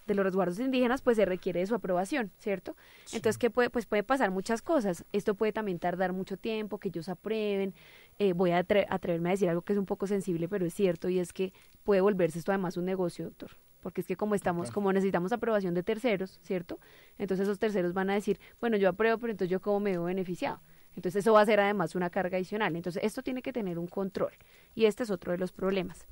[0.06, 2.76] de los resguardos indígenas, pues se requiere de su aprobación, ¿cierto?
[3.04, 3.16] Sí.
[3.16, 3.70] Entonces, ¿qué puede?
[3.70, 5.04] Pues puede pasar muchas cosas.
[5.12, 7.74] Esto puede también tardar mucho tiempo, que ellos aprueben.
[8.18, 10.74] Eh, voy a atre atreverme a decir algo que es un poco sensible, pero es
[10.74, 11.52] cierto, y es que
[11.84, 13.50] puede volverse esto además un negocio, doctor.
[13.82, 14.74] Porque es que como estamos, claro.
[14.74, 16.78] como necesitamos aprobación de terceros, ¿cierto?
[17.16, 20.04] Entonces esos terceros van a decir, bueno, yo apruebo, pero entonces yo cómo me veo
[20.04, 20.60] beneficiado.
[20.96, 22.76] Entonces eso va a ser además una carga adicional.
[22.76, 24.32] Entonces esto tiene que tener un control.
[24.74, 26.06] Y este es otro de los problemas.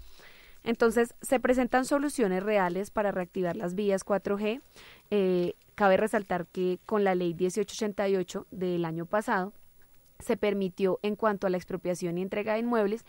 [0.69, 4.61] Entonces, se presentan soluciones reales para reactivar las vías 4G.
[5.11, 9.55] Eh, cabe resaltar que con la ley 1888 del año pasado
[10.19, 13.07] se permitió en cuanto a la expropiación y entrega de inmuebles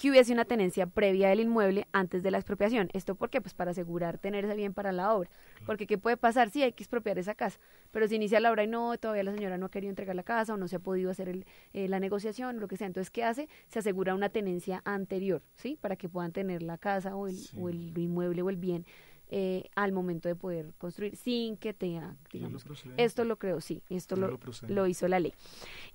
[0.00, 2.88] que hubiese una tenencia previa del inmueble antes de la expropiación.
[2.94, 3.42] ¿Esto por qué?
[3.42, 5.28] Pues para asegurar tener ese bien para la obra.
[5.66, 6.48] Porque ¿qué puede pasar?
[6.48, 9.34] Sí, hay que expropiar esa casa, pero si inicia la obra y no, todavía la
[9.34, 11.44] señora no ha querido entregar la casa o no se ha podido hacer el,
[11.74, 12.86] eh, la negociación o lo que sea.
[12.86, 13.50] Entonces, ¿qué hace?
[13.68, 15.76] Se asegura una tenencia anterior, ¿sí?
[15.78, 18.86] Para que puedan tener la casa o el, o el inmueble o el bien
[19.32, 22.64] eh, al momento de poder construir sin que tenga, digamos,
[22.96, 25.32] esto lo creo, sí, esto lo, lo, hizo la ley.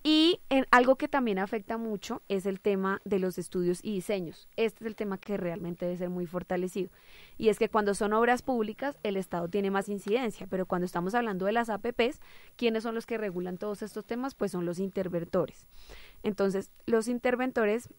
[0.04, 4.48] Y en, algo que también afecta mucho es el tema de los estudios y diseños.
[4.56, 6.90] Este es el tema que realmente debe ser muy fortalecido.
[7.38, 11.14] Y es que cuando son obras públicas, el Estado tiene más incidencia, pero cuando estamos
[11.14, 12.22] hablando de las APPs,
[12.56, 14.34] ¿quiénes son los que regulan todos estos temas?
[14.34, 15.68] Pues son los interventores.
[16.24, 17.90] Entonces, los interventores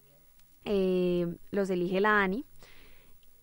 [0.65, 2.47] eh, los elige la ANI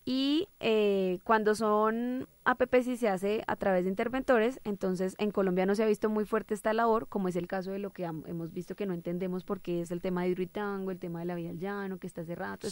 [0.05, 5.65] y eh, cuando son APPs y se hace a través de interventores, entonces en Colombia
[5.65, 8.03] no se ha visto muy fuerte esta labor, como es el caso de lo que
[8.03, 11.35] hemos visto que no entendemos porque es el tema de Hidroitango, el tema de la
[11.35, 12.67] vía al llano, que está cerrado.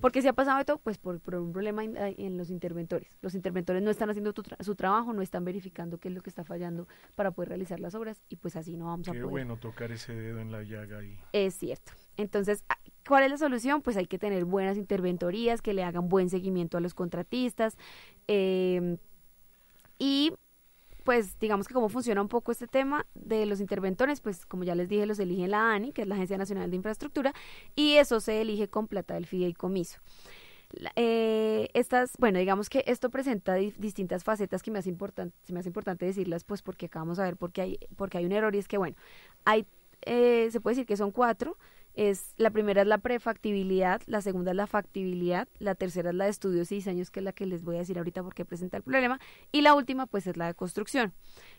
[0.00, 0.78] porque se ha pasado esto?
[0.78, 3.16] Pues por, un problema en, los interventores.
[3.22, 6.44] Los interventores no están haciendo su trabajo, no están verificando qué es lo que está
[6.44, 9.22] fallando para poder realizar las obras y pues así no vamos a poder.
[9.22, 11.16] Qué bueno tocar ese dedo en la llaga ahí.
[11.32, 11.92] Es cierto.
[12.16, 12.64] Entonces,
[13.06, 13.82] ¿Cuál es la solución?
[13.82, 17.76] Pues hay que tener buenas interventorías que le hagan buen seguimiento a los contratistas.
[18.28, 18.96] Eh,
[19.98, 20.32] y
[21.04, 24.74] pues digamos que cómo funciona un poco este tema de los interventores, pues como ya
[24.74, 27.34] les dije, los elige la ANI, que es la Agencia Nacional de Infraestructura,
[27.76, 30.00] y eso se elige con plata del fideicomiso.
[30.96, 35.68] Eh, estas, bueno, digamos que esto presenta distintas facetas que me hace importante, me hace
[35.68, 38.66] importante decirlas, pues porque acabamos a ver porque hay, porque hay un error y es
[38.66, 38.96] que bueno,
[39.44, 39.66] hay,
[40.06, 41.58] eh, se puede decir que son cuatro,
[41.94, 46.24] es la primera es la prefactibilidad, la segunda es la factibilidad, la tercera es la
[46.24, 48.76] de estudios y diseños, que es la que les voy a decir ahorita porque presenta
[48.76, 49.20] el problema,
[49.52, 51.12] y la última pues es la de construcción.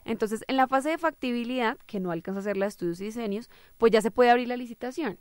[0.03, 3.05] Entonces, en la fase de factibilidad, que no alcanza a ser la de estudios y
[3.05, 5.19] diseños, pues ya se puede abrir la licitación.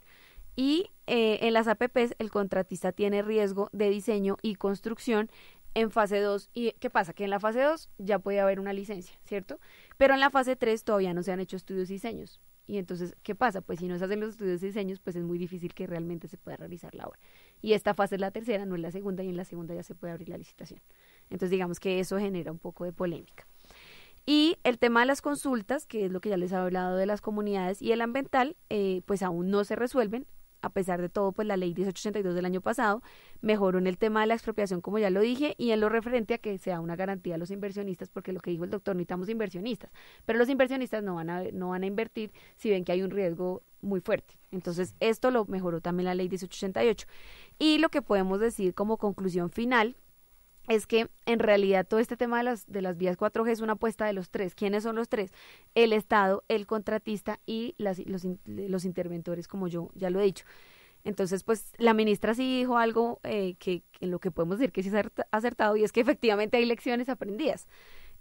[0.56, 5.28] Y eh, en las APPs el contratista tiene riesgo de diseño y construcción
[5.74, 6.50] en fase 2.
[6.54, 7.12] ¿Y qué pasa?
[7.12, 9.58] Que en la fase 2 ya puede haber una licencia, ¿cierto?
[9.96, 12.40] Pero en la fase 3 todavía no se han hecho estudios y diseños.
[12.66, 13.60] Y entonces, ¿qué pasa?
[13.60, 16.28] Pues si no se hacen los estudios de diseños, pues es muy difícil que realmente
[16.28, 17.18] se pueda realizar la obra.
[17.60, 19.82] Y esta fase es la tercera, no es la segunda, y en la segunda ya
[19.82, 20.80] se puede abrir la licitación.
[21.24, 23.46] Entonces, digamos que eso genera un poco de polémica.
[24.26, 27.04] Y el tema de las consultas, que es lo que ya les he hablado de
[27.06, 30.26] las comunidades, y el ambiental, eh, pues aún no se resuelven
[30.64, 33.02] a pesar de todo, pues la ley 1882 del año pasado
[33.40, 36.34] mejoró en el tema de la expropiación, como ya lo dije, y en lo referente
[36.34, 39.28] a que sea una garantía a los inversionistas, porque lo que dijo el doctor, necesitamos
[39.28, 39.90] inversionistas,
[40.24, 43.10] pero los inversionistas no van a, no van a invertir si ven que hay un
[43.10, 44.38] riesgo muy fuerte.
[44.50, 47.06] Entonces, esto lo mejoró también la ley 1888.
[47.58, 49.96] Y lo que podemos decir como conclusión final
[50.68, 53.74] es que en realidad todo este tema de las, de las vías 4G es una
[53.74, 54.54] apuesta de los tres.
[54.54, 55.32] ¿Quiénes son los tres?
[55.74, 60.44] El Estado, el contratista y las, los, los interventores, como yo ya lo he dicho.
[61.04, 64.82] Entonces, pues la ministra sí dijo algo eh, que en lo que podemos decir que
[64.82, 64.94] sí es
[65.30, 67.68] acertado y es que efectivamente hay lecciones aprendidas.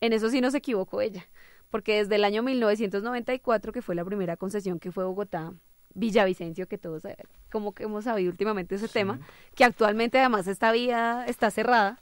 [0.02, 1.26] En eso sí no se equivocó ella,
[1.70, 5.54] porque desde el año 1994, que fue la primera concesión que fue Bogotá,
[5.94, 7.16] Villavicencio, que todos eh,
[7.50, 9.20] como que hemos sabido últimamente ese tema,
[9.56, 12.02] que actualmente además esta vía está cerrada,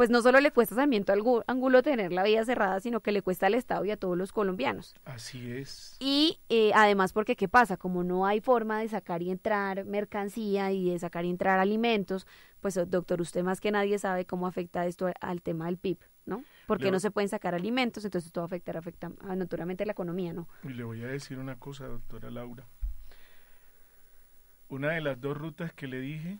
[0.00, 1.12] pues no solo le cuesta Sarmiento
[1.46, 4.32] Ángulo tener la vía cerrada, sino que le cuesta al Estado y a todos los
[4.32, 4.94] colombianos.
[5.04, 5.98] Así es.
[6.00, 7.76] Y eh, además porque, ¿qué pasa?
[7.76, 12.26] Como no hay forma de sacar y entrar mercancía y de sacar y entrar alimentos,
[12.60, 16.44] pues doctor, usted más que nadie sabe cómo afecta esto al tema del PIB, ¿no?
[16.66, 20.48] Porque no se pueden sacar alimentos, entonces todo afecta, afecta naturalmente la economía, ¿no?
[20.64, 22.66] Y le voy a decir una cosa, doctora Laura.
[24.70, 26.38] Una de las dos rutas que le dije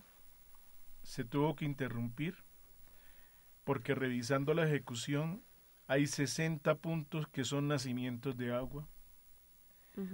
[1.03, 2.37] se tuvo que interrumpir
[3.63, 5.43] porque revisando la ejecución
[5.87, 8.87] hay 60 puntos que son nacimientos de agua.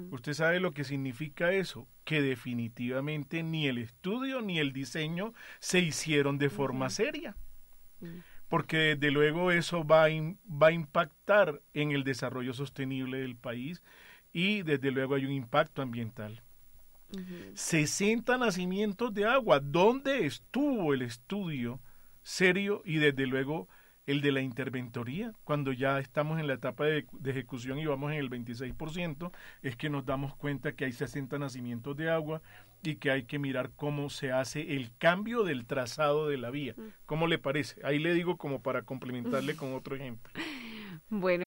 [0.09, 1.87] ¿Usted sabe lo que significa eso?
[2.03, 7.37] Que definitivamente ni el estudio ni el diseño se hicieron de forma seria.
[8.47, 13.83] Porque desde luego eso va a, va a impactar en el desarrollo sostenible del país
[14.33, 16.41] y desde luego hay un impacto ambiental.
[17.53, 19.59] 60 nacimientos de agua.
[19.59, 21.79] ¿Dónde estuvo el estudio
[22.27, 23.69] serio y desde luego
[24.05, 28.19] el de la interventoría, cuando ya estamos en la etapa de, ejecución y vamos en
[28.19, 32.41] el 26%, es que nos damos cuenta que hay 60 nacimientos de agua
[32.83, 36.75] y que hay que mirar cómo se hace el cambio del trazado de la vía.
[37.05, 37.81] ¿Cómo le parece?
[37.83, 40.31] Ahí le digo como para complementarle con otro ejemplo.
[41.09, 41.46] Bueno.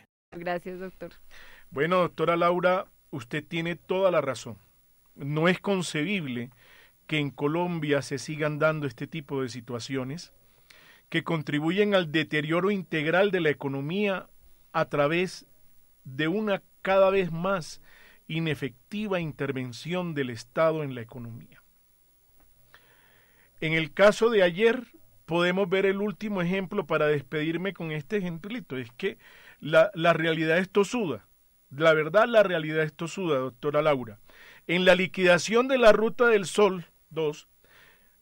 [0.31, 1.11] Gracias, doctor.
[1.71, 4.57] Bueno, doctora Laura, usted tiene toda la razón.
[5.15, 6.51] No es concebible
[7.05, 10.31] que en Colombia se sigan dando este tipo de situaciones
[11.09, 14.27] que contribuyen al deterioro integral de la economía
[14.71, 15.45] a través
[16.05, 17.81] de una cada vez más
[18.29, 21.61] inefectiva intervención del Estado en la economía.
[23.59, 24.87] En el caso de ayer
[25.25, 28.77] podemos ver el último ejemplo para despedirme con este ejemplito.
[28.77, 29.17] Es que
[29.61, 31.25] la, realidad es tosuda.
[31.69, 34.19] La verdad, la realidad es tosuda, doctora Laura.
[34.67, 37.47] En la liquidación de la Ruta del Sol 2,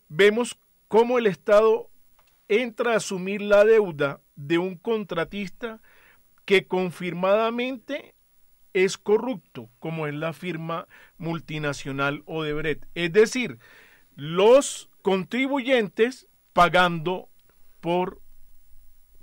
[0.09, 1.89] vemos cómo el Estado
[2.47, 5.81] entra a asumir la deuda de un contratista
[6.45, 8.15] que confirmadamente
[8.73, 10.87] es corrupto, como es la firma
[11.17, 12.85] multinacional Odebrecht.
[12.95, 13.59] Es decir,
[14.15, 17.29] los contribuyentes pagando
[17.79, 18.21] por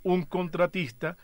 [0.03, 1.17] un contratista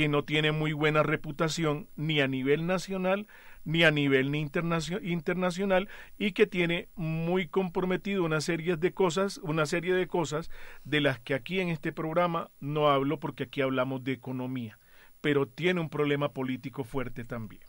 [0.00, 3.26] que no tiene muy buena reputación ni a nivel nacional
[3.66, 9.92] ni a nivel internacional y que tiene muy comprometido una serie de cosas, una serie
[9.92, 10.50] de cosas
[10.84, 14.78] de las que aquí en este programa no hablo porque aquí hablamos de economía,
[15.20, 17.60] pero tiene un problema político fuerte también.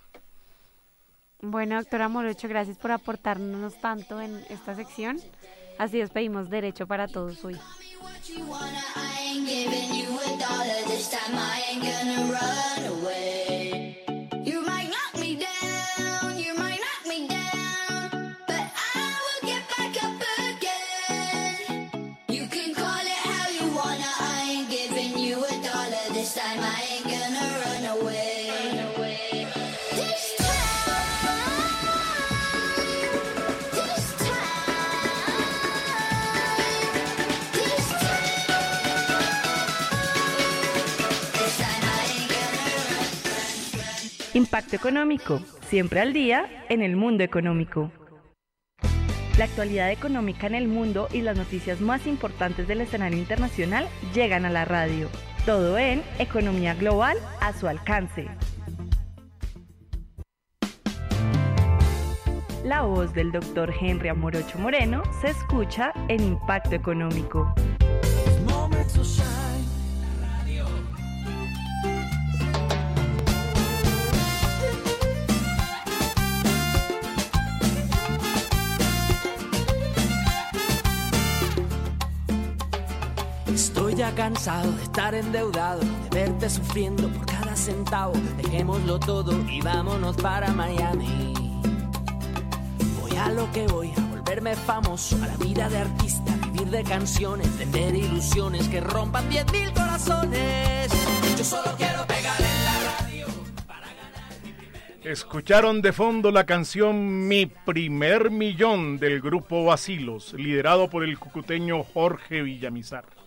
[1.42, 5.18] Bueno, doctora Morocho, gracias por aportarnos tanto en esta sección.
[5.78, 7.58] Así despedimos Derecho para Todos hoy.
[44.34, 47.92] Impacto económico, siempre al día en el mundo económico.
[49.38, 54.46] La actualidad económica en el mundo y las noticias más importantes del escenario internacional llegan
[54.46, 55.10] a la radio.
[55.46, 58.30] Todo en Economía Global a su alcance.
[62.64, 67.54] La voz del doctor Henry Amorocho Moreno se escucha en Impacto Económico.
[84.02, 88.14] Ya cansado de estar endeudado, de verte sufriendo por cada centavo.
[88.38, 91.36] Dejémoslo todo y vámonos para Miami.
[93.00, 96.84] Voy a lo que voy, a volverme famoso, a la vida de artista, vivir de
[96.84, 100.92] canciones, vender ilusiones que rompan 10.000 corazones.
[101.38, 103.28] Yo solo quiero pegar en la radio.
[105.04, 111.84] Escucharon de fondo la canción Mi primer millón del grupo Basilos, liderado por el cucuteño
[111.84, 113.21] Jorge Villamizar.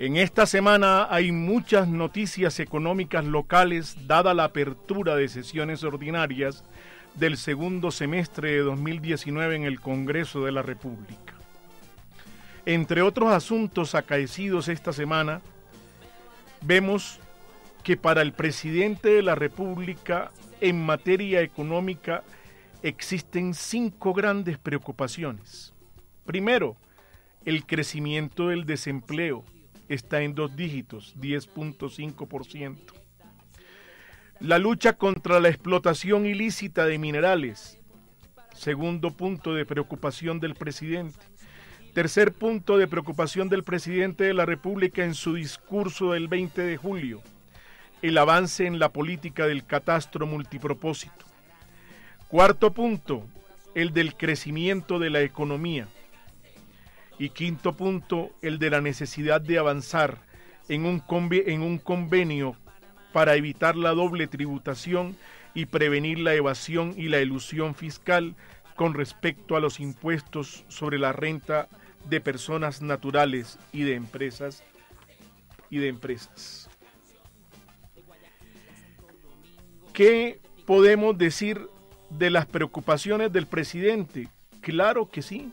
[0.00, 6.64] En esta semana hay muchas noticias económicas locales dada la apertura de sesiones ordinarias
[7.16, 11.34] del segundo semestre de 2019 en el Congreso de la República.
[12.64, 15.42] Entre otros asuntos acaecidos esta semana,
[16.62, 17.20] vemos
[17.84, 20.30] que para el presidente de la República
[20.62, 22.24] en materia económica
[22.82, 25.74] existen cinco grandes preocupaciones.
[26.24, 26.74] Primero,
[27.44, 29.44] el crecimiento del desempleo
[29.90, 32.76] está en dos dígitos, 10.5%.
[34.38, 37.78] La lucha contra la explotación ilícita de minerales,
[38.54, 41.18] segundo punto de preocupación del presidente.
[41.92, 46.76] Tercer punto de preocupación del presidente de la República en su discurso del 20 de
[46.76, 47.20] julio.
[48.00, 51.26] el avance en la política del catastro multipropósito.
[52.28, 53.26] Cuarto punto,
[53.74, 55.86] el del crecimiento de la economía.
[57.20, 60.22] Y quinto punto, el de la necesidad de avanzar
[60.70, 62.56] en un, en un convenio
[63.12, 65.14] para evitar la doble tributación
[65.52, 68.36] y prevenir la evasión y la elusión fiscal
[68.74, 71.68] con respecto a los impuestos sobre la renta
[72.08, 74.64] de personas naturales y de empresas
[75.68, 76.70] y de empresas.
[79.92, 81.60] ¿Qué podemos decir
[82.08, 84.28] de las preocupaciones del presidente?
[84.62, 85.52] Claro que sí.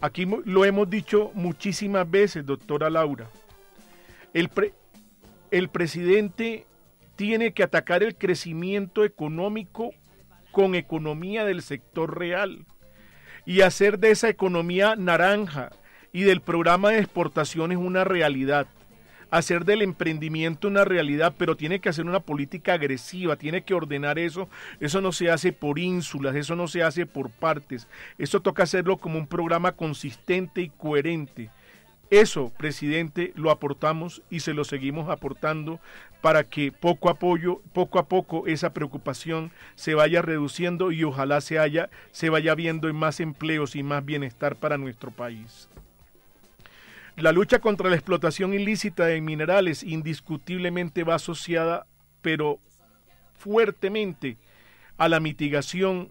[0.00, 3.28] Aquí lo hemos dicho muchísimas veces, doctora Laura.
[4.32, 4.50] El,
[5.50, 6.66] el presidente
[7.16, 9.90] tiene que atacar el crecimiento económico
[10.50, 12.66] con economía del sector real
[13.46, 15.70] y hacer de esa economía naranja
[16.12, 18.66] y del programa de exportaciones una realidad.
[19.34, 24.16] Hacer del emprendimiento una realidad, pero tiene que hacer una política agresiva, tiene que ordenar
[24.16, 24.48] eso.
[24.78, 27.88] Eso no se hace por ínsulas, eso no se hace por partes.
[28.16, 31.50] Eso toca hacerlo como un programa consistente y coherente.
[32.10, 35.80] Eso, presidente, lo aportamos y se lo seguimos aportando
[36.20, 41.58] para que poco a, poco, a poco esa preocupación se vaya reduciendo y ojalá se,
[41.58, 45.68] haya, se vaya viendo en más empleos y más bienestar para nuestro país.
[47.16, 51.86] La lucha contra la explotación ilícita de minerales indiscutiblemente va asociada,
[52.22, 52.58] pero
[53.34, 54.36] fuertemente,
[54.96, 56.10] a la mitigación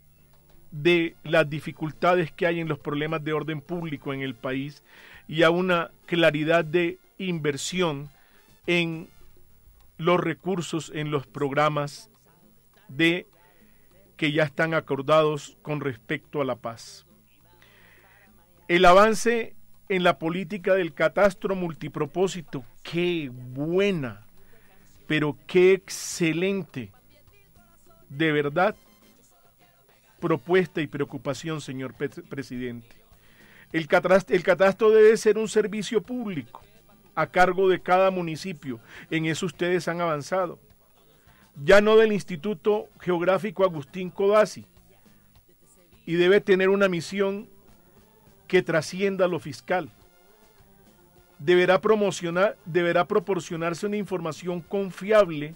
[0.72, 4.84] de las dificultades que hay en los problemas de orden público en el país
[5.28, 8.10] y a una claridad de inversión
[8.66, 9.10] en
[9.98, 12.10] los recursos en los programas
[12.88, 13.28] de
[14.18, 17.06] que ya están acordados con respecto a la paz.
[18.68, 19.56] El avance
[19.90, 24.26] en la política del catastro multipropósito, qué buena,
[25.08, 26.92] pero qué excelente,
[28.10, 28.76] de verdad,
[30.20, 32.96] propuesta y preocupación, señor presidente.
[33.74, 36.62] El catastro, debe ser un servicio público
[37.16, 38.80] a cargo de cada municipio.
[39.10, 40.60] En eso ustedes han avanzado.
[41.64, 44.66] Ya no del Instituto Geográfico Agustín Codazzi.
[46.06, 47.50] Y debe tener una misión
[48.54, 49.90] que trascienda lo fiscal.
[51.40, 55.56] Deberá, promocionar, deberá proporcionarse una información confiable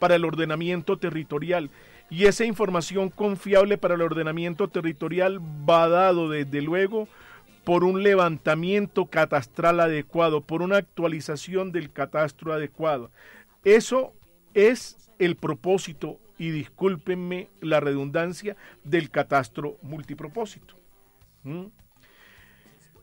[0.00, 1.70] para el ordenamiento territorial.
[2.10, 7.06] Y esa información confiable para el ordenamiento territorial va dado desde luego
[7.62, 13.12] por un levantamiento catastral adecuado, por una actualización del catastro adecuado.
[13.62, 14.12] Eso
[14.54, 20.74] es el propósito, y discúlpenme la redundancia, del catastro multipropósito.
[21.44, 21.66] ¿Mm?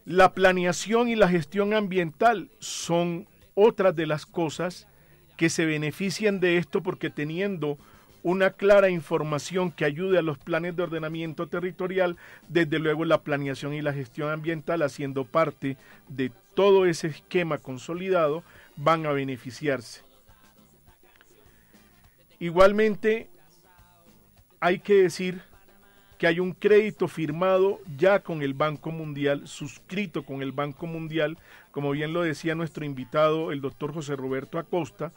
[0.05, 4.87] La planeación y la gestión ambiental son otras de las cosas
[5.37, 7.77] que se benefician de esto porque teniendo
[8.23, 13.73] una clara información que ayude a los planes de ordenamiento territorial, desde luego la planeación
[13.73, 15.77] y la gestión ambiental haciendo parte
[16.07, 18.43] de todo ese esquema consolidado,
[18.75, 20.01] van a beneficiarse.
[22.39, 23.29] Igualmente,
[24.59, 25.41] hay que decir
[26.21, 31.39] que hay un crédito firmado ya con el Banco Mundial, suscrito con el Banco Mundial,
[31.71, 35.13] como bien lo decía nuestro invitado, el doctor José Roberto Acosta,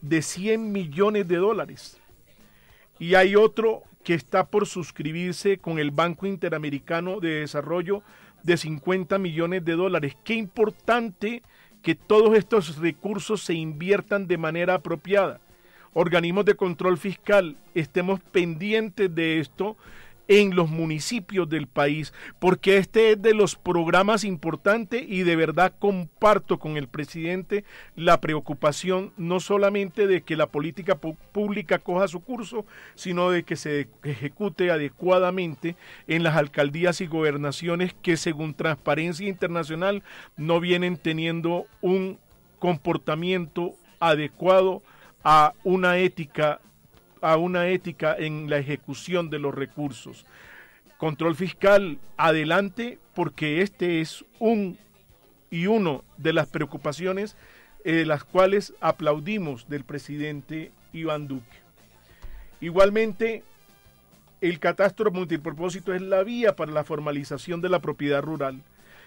[0.00, 2.00] de 100 millones de dólares
[3.00, 8.04] y hay otro que está por suscribirse con el Banco Interamericano de Desarrollo
[8.44, 10.16] de 50 millones de dólares.
[10.22, 11.42] Qué importante
[11.82, 15.40] que todos estos recursos se inviertan de manera apropiada.
[15.94, 19.76] Organismos de control fiscal, estemos pendientes de esto
[20.28, 25.74] en los municipios del país, porque este es de los programas importantes y de verdad
[25.78, 27.64] comparto con el presidente
[27.96, 32.64] la preocupación no solamente de que la política pública coja su curso,
[32.94, 40.02] sino de que se ejecute adecuadamente en las alcaldías y gobernaciones que según Transparencia Internacional
[40.36, 42.18] no vienen teniendo un
[42.58, 44.82] comportamiento adecuado
[45.22, 46.60] a una ética
[47.24, 50.26] a una ética en la ejecución de los recursos.
[50.98, 54.78] Control fiscal, adelante, porque este es un
[55.50, 57.36] y uno de las preocupaciones
[57.84, 61.58] eh, las cuales aplaudimos del presidente Iván Duque.
[62.60, 63.42] Igualmente,
[64.40, 68.62] el catastro multipropósito es la vía para la formalización de la propiedad rural.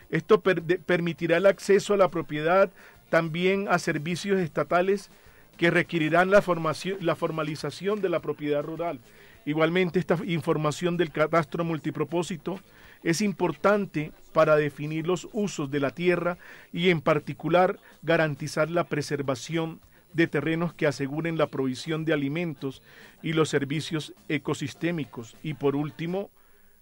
[0.09, 2.69] Esto permitirá el acceso a la propiedad
[3.09, 5.09] también a servicios estatales
[5.57, 8.99] que requerirán la, formación, la formalización de la propiedad rural.
[9.45, 12.59] Igualmente, esta información del catastro multipropósito
[13.03, 16.37] es importante para definir los usos de la tierra
[16.73, 19.79] y en particular garantizar la preservación
[20.13, 22.81] de terrenos que aseguren la provisión de alimentos
[23.21, 25.35] y los servicios ecosistémicos.
[25.43, 26.31] Y por último,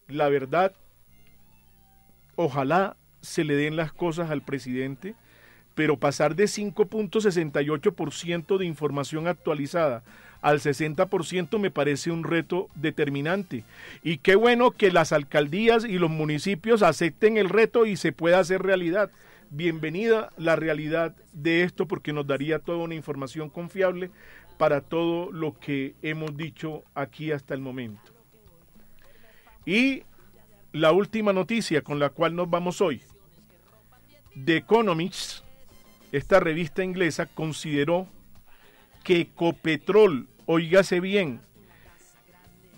[0.07, 0.73] la verdad,
[2.36, 5.15] ojalá se le den las cosas al presidente,
[5.76, 10.01] pero pasar de 5.68% de información actualizada
[10.45, 13.63] al 60% me parece un reto determinante.
[14.03, 18.38] Y qué bueno que las alcaldías y los municipios acepten el reto y se pueda
[18.38, 19.09] hacer realidad.
[19.49, 24.11] Bienvenida la realidad de esto porque nos daría toda una información confiable
[24.59, 28.13] para todo lo que hemos dicho aquí hasta el momento.
[29.65, 30.03] Y
[30.73, 33.01] la última noticia con la cual nos vamos hoy.
[34.36, 35.43] The Economist,
[36.18, 38.07] esta revista inglesa, consideró
[39.03, 41.41] que Ecopetrol, oígase bien,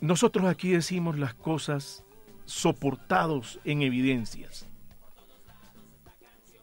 [0.01, 2.03] nosotros aquí decimos las cosas
[2.45, 4.67] soportados en evidencias.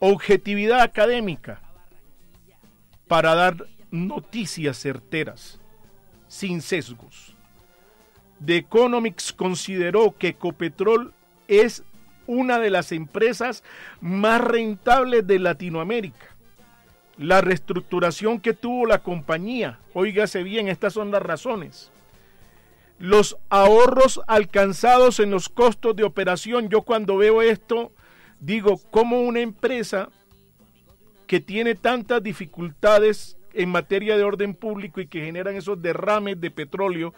[0.01, 1.63] Objetividad académica
[3.07, 5.61] para dar noticias certeras,
[6.27, 7.37] sin sesgos.
[8.45, 11.15] The Economics consideró que Ecopetrol
[11.47, 11.85] es
[12.27, 13.63] una de las empresas
[14.01, 16.34] más rentables de Latinoamérica.
[17.17, 21.93] La reestructuración que tuvo la compañía, oígase bien, estas son las razones.
[22.99, 27.93] Los ahorros alcanzados en los costos de operación, yo cuando veo esto,
[28.41, 30.09] digo, ¿cómo una empresa
[31.27, 36.51] que tiene tantas dificultades en materia de orden público y que generan esos derrames de
[36.51, 37.15] petróleo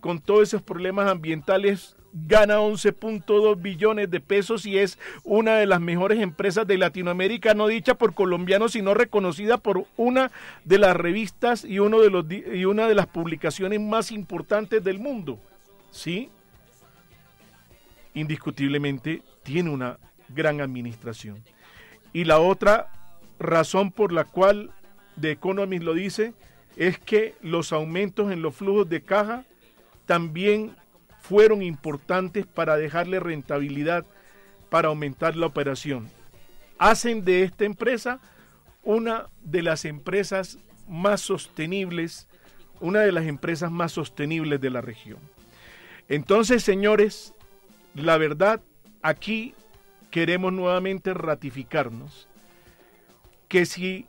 [0.00, 5.80] con todos esos problemas ambientales gana 11.2 billones de pesos y es una de las
[5.80, 10.30] mejores empresas de Latinoamérica, no dicha por colombianos, sino reconocida por una
[10.64, 14.98] de las revistas y, uno de los, y una de las publicaciones más importantes del
[14.98, 15.38] mundo.
[15.90, 16.30] ¿Sí?
[18.14, 19.98] Indiscutiblemente tiene una
[20.28, 21.42] gran administración.
[22.12, 22.90] Y la otra
[23.38, 24.70] razón por la cual
[25.20, 26.34] The Economist lo dice
[26.76, 29.44] es que los aumentos en los flujos de caja
[30.06, 30.76] también
[31.30, 34.04] fueron importantes para dejarle rentabilidad
[34.68, 36.10] para aumentar la operación.
[36.76, 38.18] Hacen de esta empresa
[38.82, 40.58] una de las empresas
[40.88, 42.26] más sostenibles,
[42.80, 45.20] una de las empresas más sostenibles de la región.
[46.08, 47.32] Entonces, señores,
[47.94, 48.60] la verdad,
[49.00, 49.54] aquí
[50.10, 52.26] queremos nuevamente ratificarnos
[53.46, 54.08] que si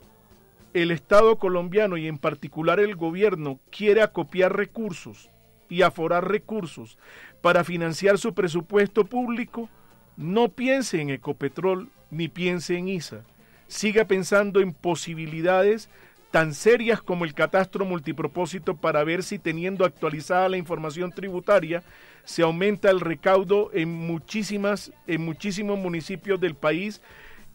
[0.74, 5.30] el Estado colombiano y en particular el gobierno quiere acopiar recursos
[5.72, 6.98] y aforar recursos
[7.42, 9.70] para financiar su presupuesto público,
[10.18, 13.22] no piense en Ecopetrol ni piense en ISA.
[13.68, 15.90] Siga pensando en posibilidades
[16.30, 21.84] tan serias como el catastro multipropósito para ver si teniendo actualizada la información tributaria
[22.26, 27.02] se aumenta el recaudo en muchísimas en muchísimos municipios del país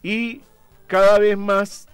[0.02, 0.40] y
[0.86, 1.86] cada vez más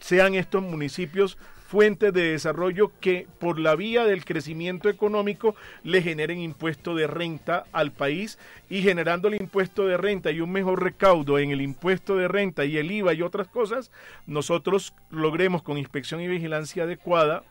[0.00, 1.36] sean estos municipios
[1.72, 7.64] fuentes de desarrollo que por la vía del crecimiento económico le generen impuesto de renta
[7.72, 12.14] al país y generando el impuesto de renta y un mejor recaudo en el impuesto
[12.14, 13.90] de renta y el IVA y otras cosas,
[14.26, 17.42] nosotros logremos con inspección y vigilancia adecuada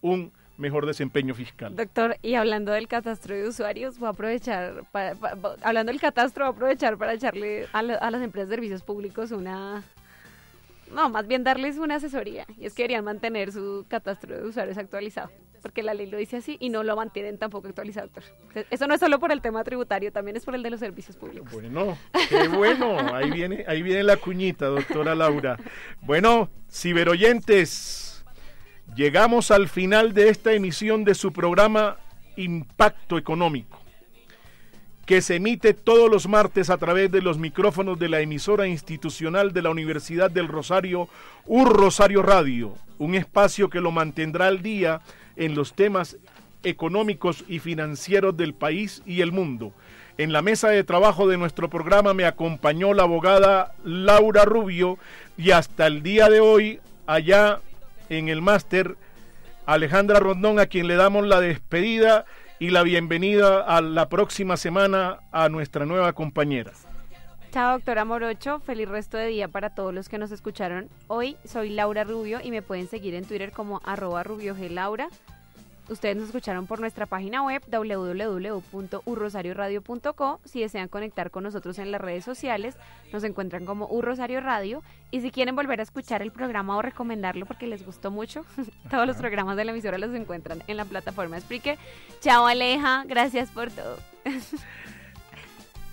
[0.00, 1.76] un mejor desempeño fiscal.
[1.76, 5.14] Doctor, y hablando del catastro de usuarios, voy a aprovechar, para,
[5.60, 9.30] hablando del catastro, voy a aprovechar para echarle a, a las empresas de servicios públicos
[9.30, 9.84] una,
[10.94, 12.46] no, más bien darles una asesoría.
[12.56, 15.30] Y es que deberían mantener su catastro de usuarios actualizado.
[15.60, 18.66] Porque la ley lo dice así y no lo mantienen tampoco actualizado, doctor.
[18.70, 21.16] Eso no es solo por el tema tributario, también es por el de los servicios
[21.16, 21.50] públicos.
[21.52, 21.96] Bueno,
[22.28, 22.98] qué bueno.
[23.14, 25.56] Ahí viene, ahí viene la cuñita, doctora Laura.
[26.02, 28.24] Bueno, ciberoyentes,
[28.94, 31.96] llegamos al final de esta emisión de su programa
[32.36, 33.83] Impacto Económico
[35.06, 39.52] que se emite todos los martes a través de los micrófonos de la emisora institucional
[39.52, 41.08] de la Universidad del Rosario,
[41.44, 45.02] Un Rosario Radio, un espacio que lo mantendrá al día
[45.36, 46.16] en los temas
[46.62, 49.72] económicos y financieros del país y el mundo.
[50.16, 54.98] En la mesa de trabajo de nuestro programa me acompañó la abogada Laura Rubio
[55.36, 57.60] y hasta el día de hoy, allá
[58.08, 58.96] en el máster,
[59.66, 62.24] Alejandra Rondón, a quien le damos la despedida
[62.58, 66.72] y la bienvenida a la próxima semana a nuestra nueva compañera.
[67.52, 68.60] Chao, doctora Morocho.
[68.60, 71.36] Feliz resto de día para todos los que nos escucharon hoy.
[71.44, 75.08] Soy Laura Rubio y me pueden seguir en Twitter como arroba rubioglaura.
[75.88, 80.40] Ustedes nos escucharon por nuestra página web www.urrosarioradio.co.
[80.44, 82.74] Si desean conectar con nosotros en las redes sociales,
[83.12, 84.82] nos encuentran como Urrosario Radio.
[85.10, 88.46] Y si quieren volver a escuchar el programa o recomendarlo porque les gustó mucho,
[88.90, 91.76] todos los programas de la emisora los encuentran en la plataforma Spreaker.
[92.20, 93.98] Chao Aleja, gracias por todo.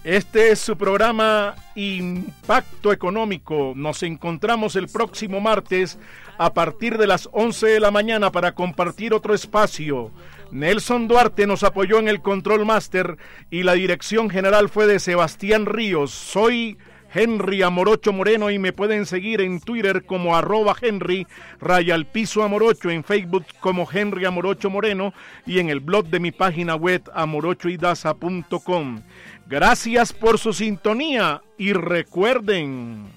[0.03, 3.73] Este es su programa Impacto Económico.
[3.75, 5.99] Nos encontramos el próximo martes
[6.41, 10.09] a partir de las 11 de la mañana para compartir otro espacio.
[10.49, 13.17] Nelson Duarte nos apoyó en el Control Master
[13.51, 16.09] y la dirección general fue de Sebastián Ríos.
[16.09, 16.79] Soy
[17.13, 21.27] Henry Amorocho Moreno y me pueden seguir en Twitter como arroba Henry
[21.59, 25.13] raya al piso Amorocho, en Facebook como Henry Amorocho Moreno
[25.45, 29.03] y en el blog de mi página web amorochoidaza.com.
[29.45, 33.11] Gracias por su sintonía y recuerden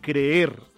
[0.00, 0.69] creer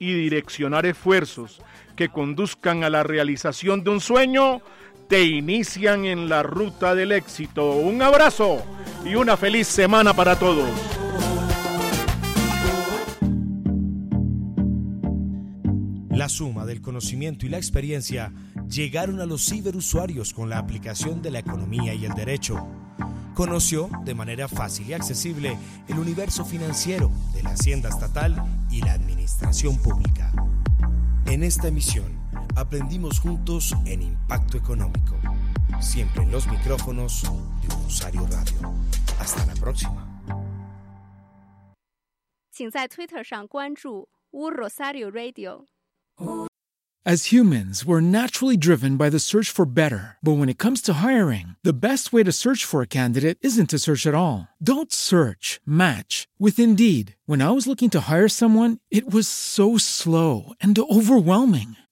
[0.00, 1.60] y direccionar esfuerzos
[1.94, 4.62] que conduzcan a la realización de un sueño
[5.08, 7.72] te inician en la ruta del éxito.
[7.72, 8.64] Un abrazo
[9.04, 10.70] y una feliz semana para todos.
[16.19, 18.31] La suma del conocimiento y la experiencia
[18.69, 22.65] llegaron a los ciberusuarios con la aplicación de la economía y el derecho.
[23.33, 28.35] Conoció de manera fácil y accesible el universo financiero de la hacienda estatal
[28.71, 30.31] y la administración pública.
[31.25, 32.17] En esta emisión
[32.55, 35.17] aprendimos juntos en Impacto Económico,
[35.81, 38.73] siempre en los micrófonos de un Rosario Radio.
[39.19, 40.05] Hasta la próxima.
[42.55, 45.65] 请在 Twitter 上关注乌 Rosario Radio。
[47.06, 50.18] As humans, we're naturally driven by the search for better.
[50.20, 53.70] But when it comes to hiring, the best way to search for a candidate isn't
[53.70, 54.46] to search at all.
[54.62, 57.16] Don't search, match with Indeed.
[57.24, 61.76] When I was looking to hire someone, it was so slow and overwhelming.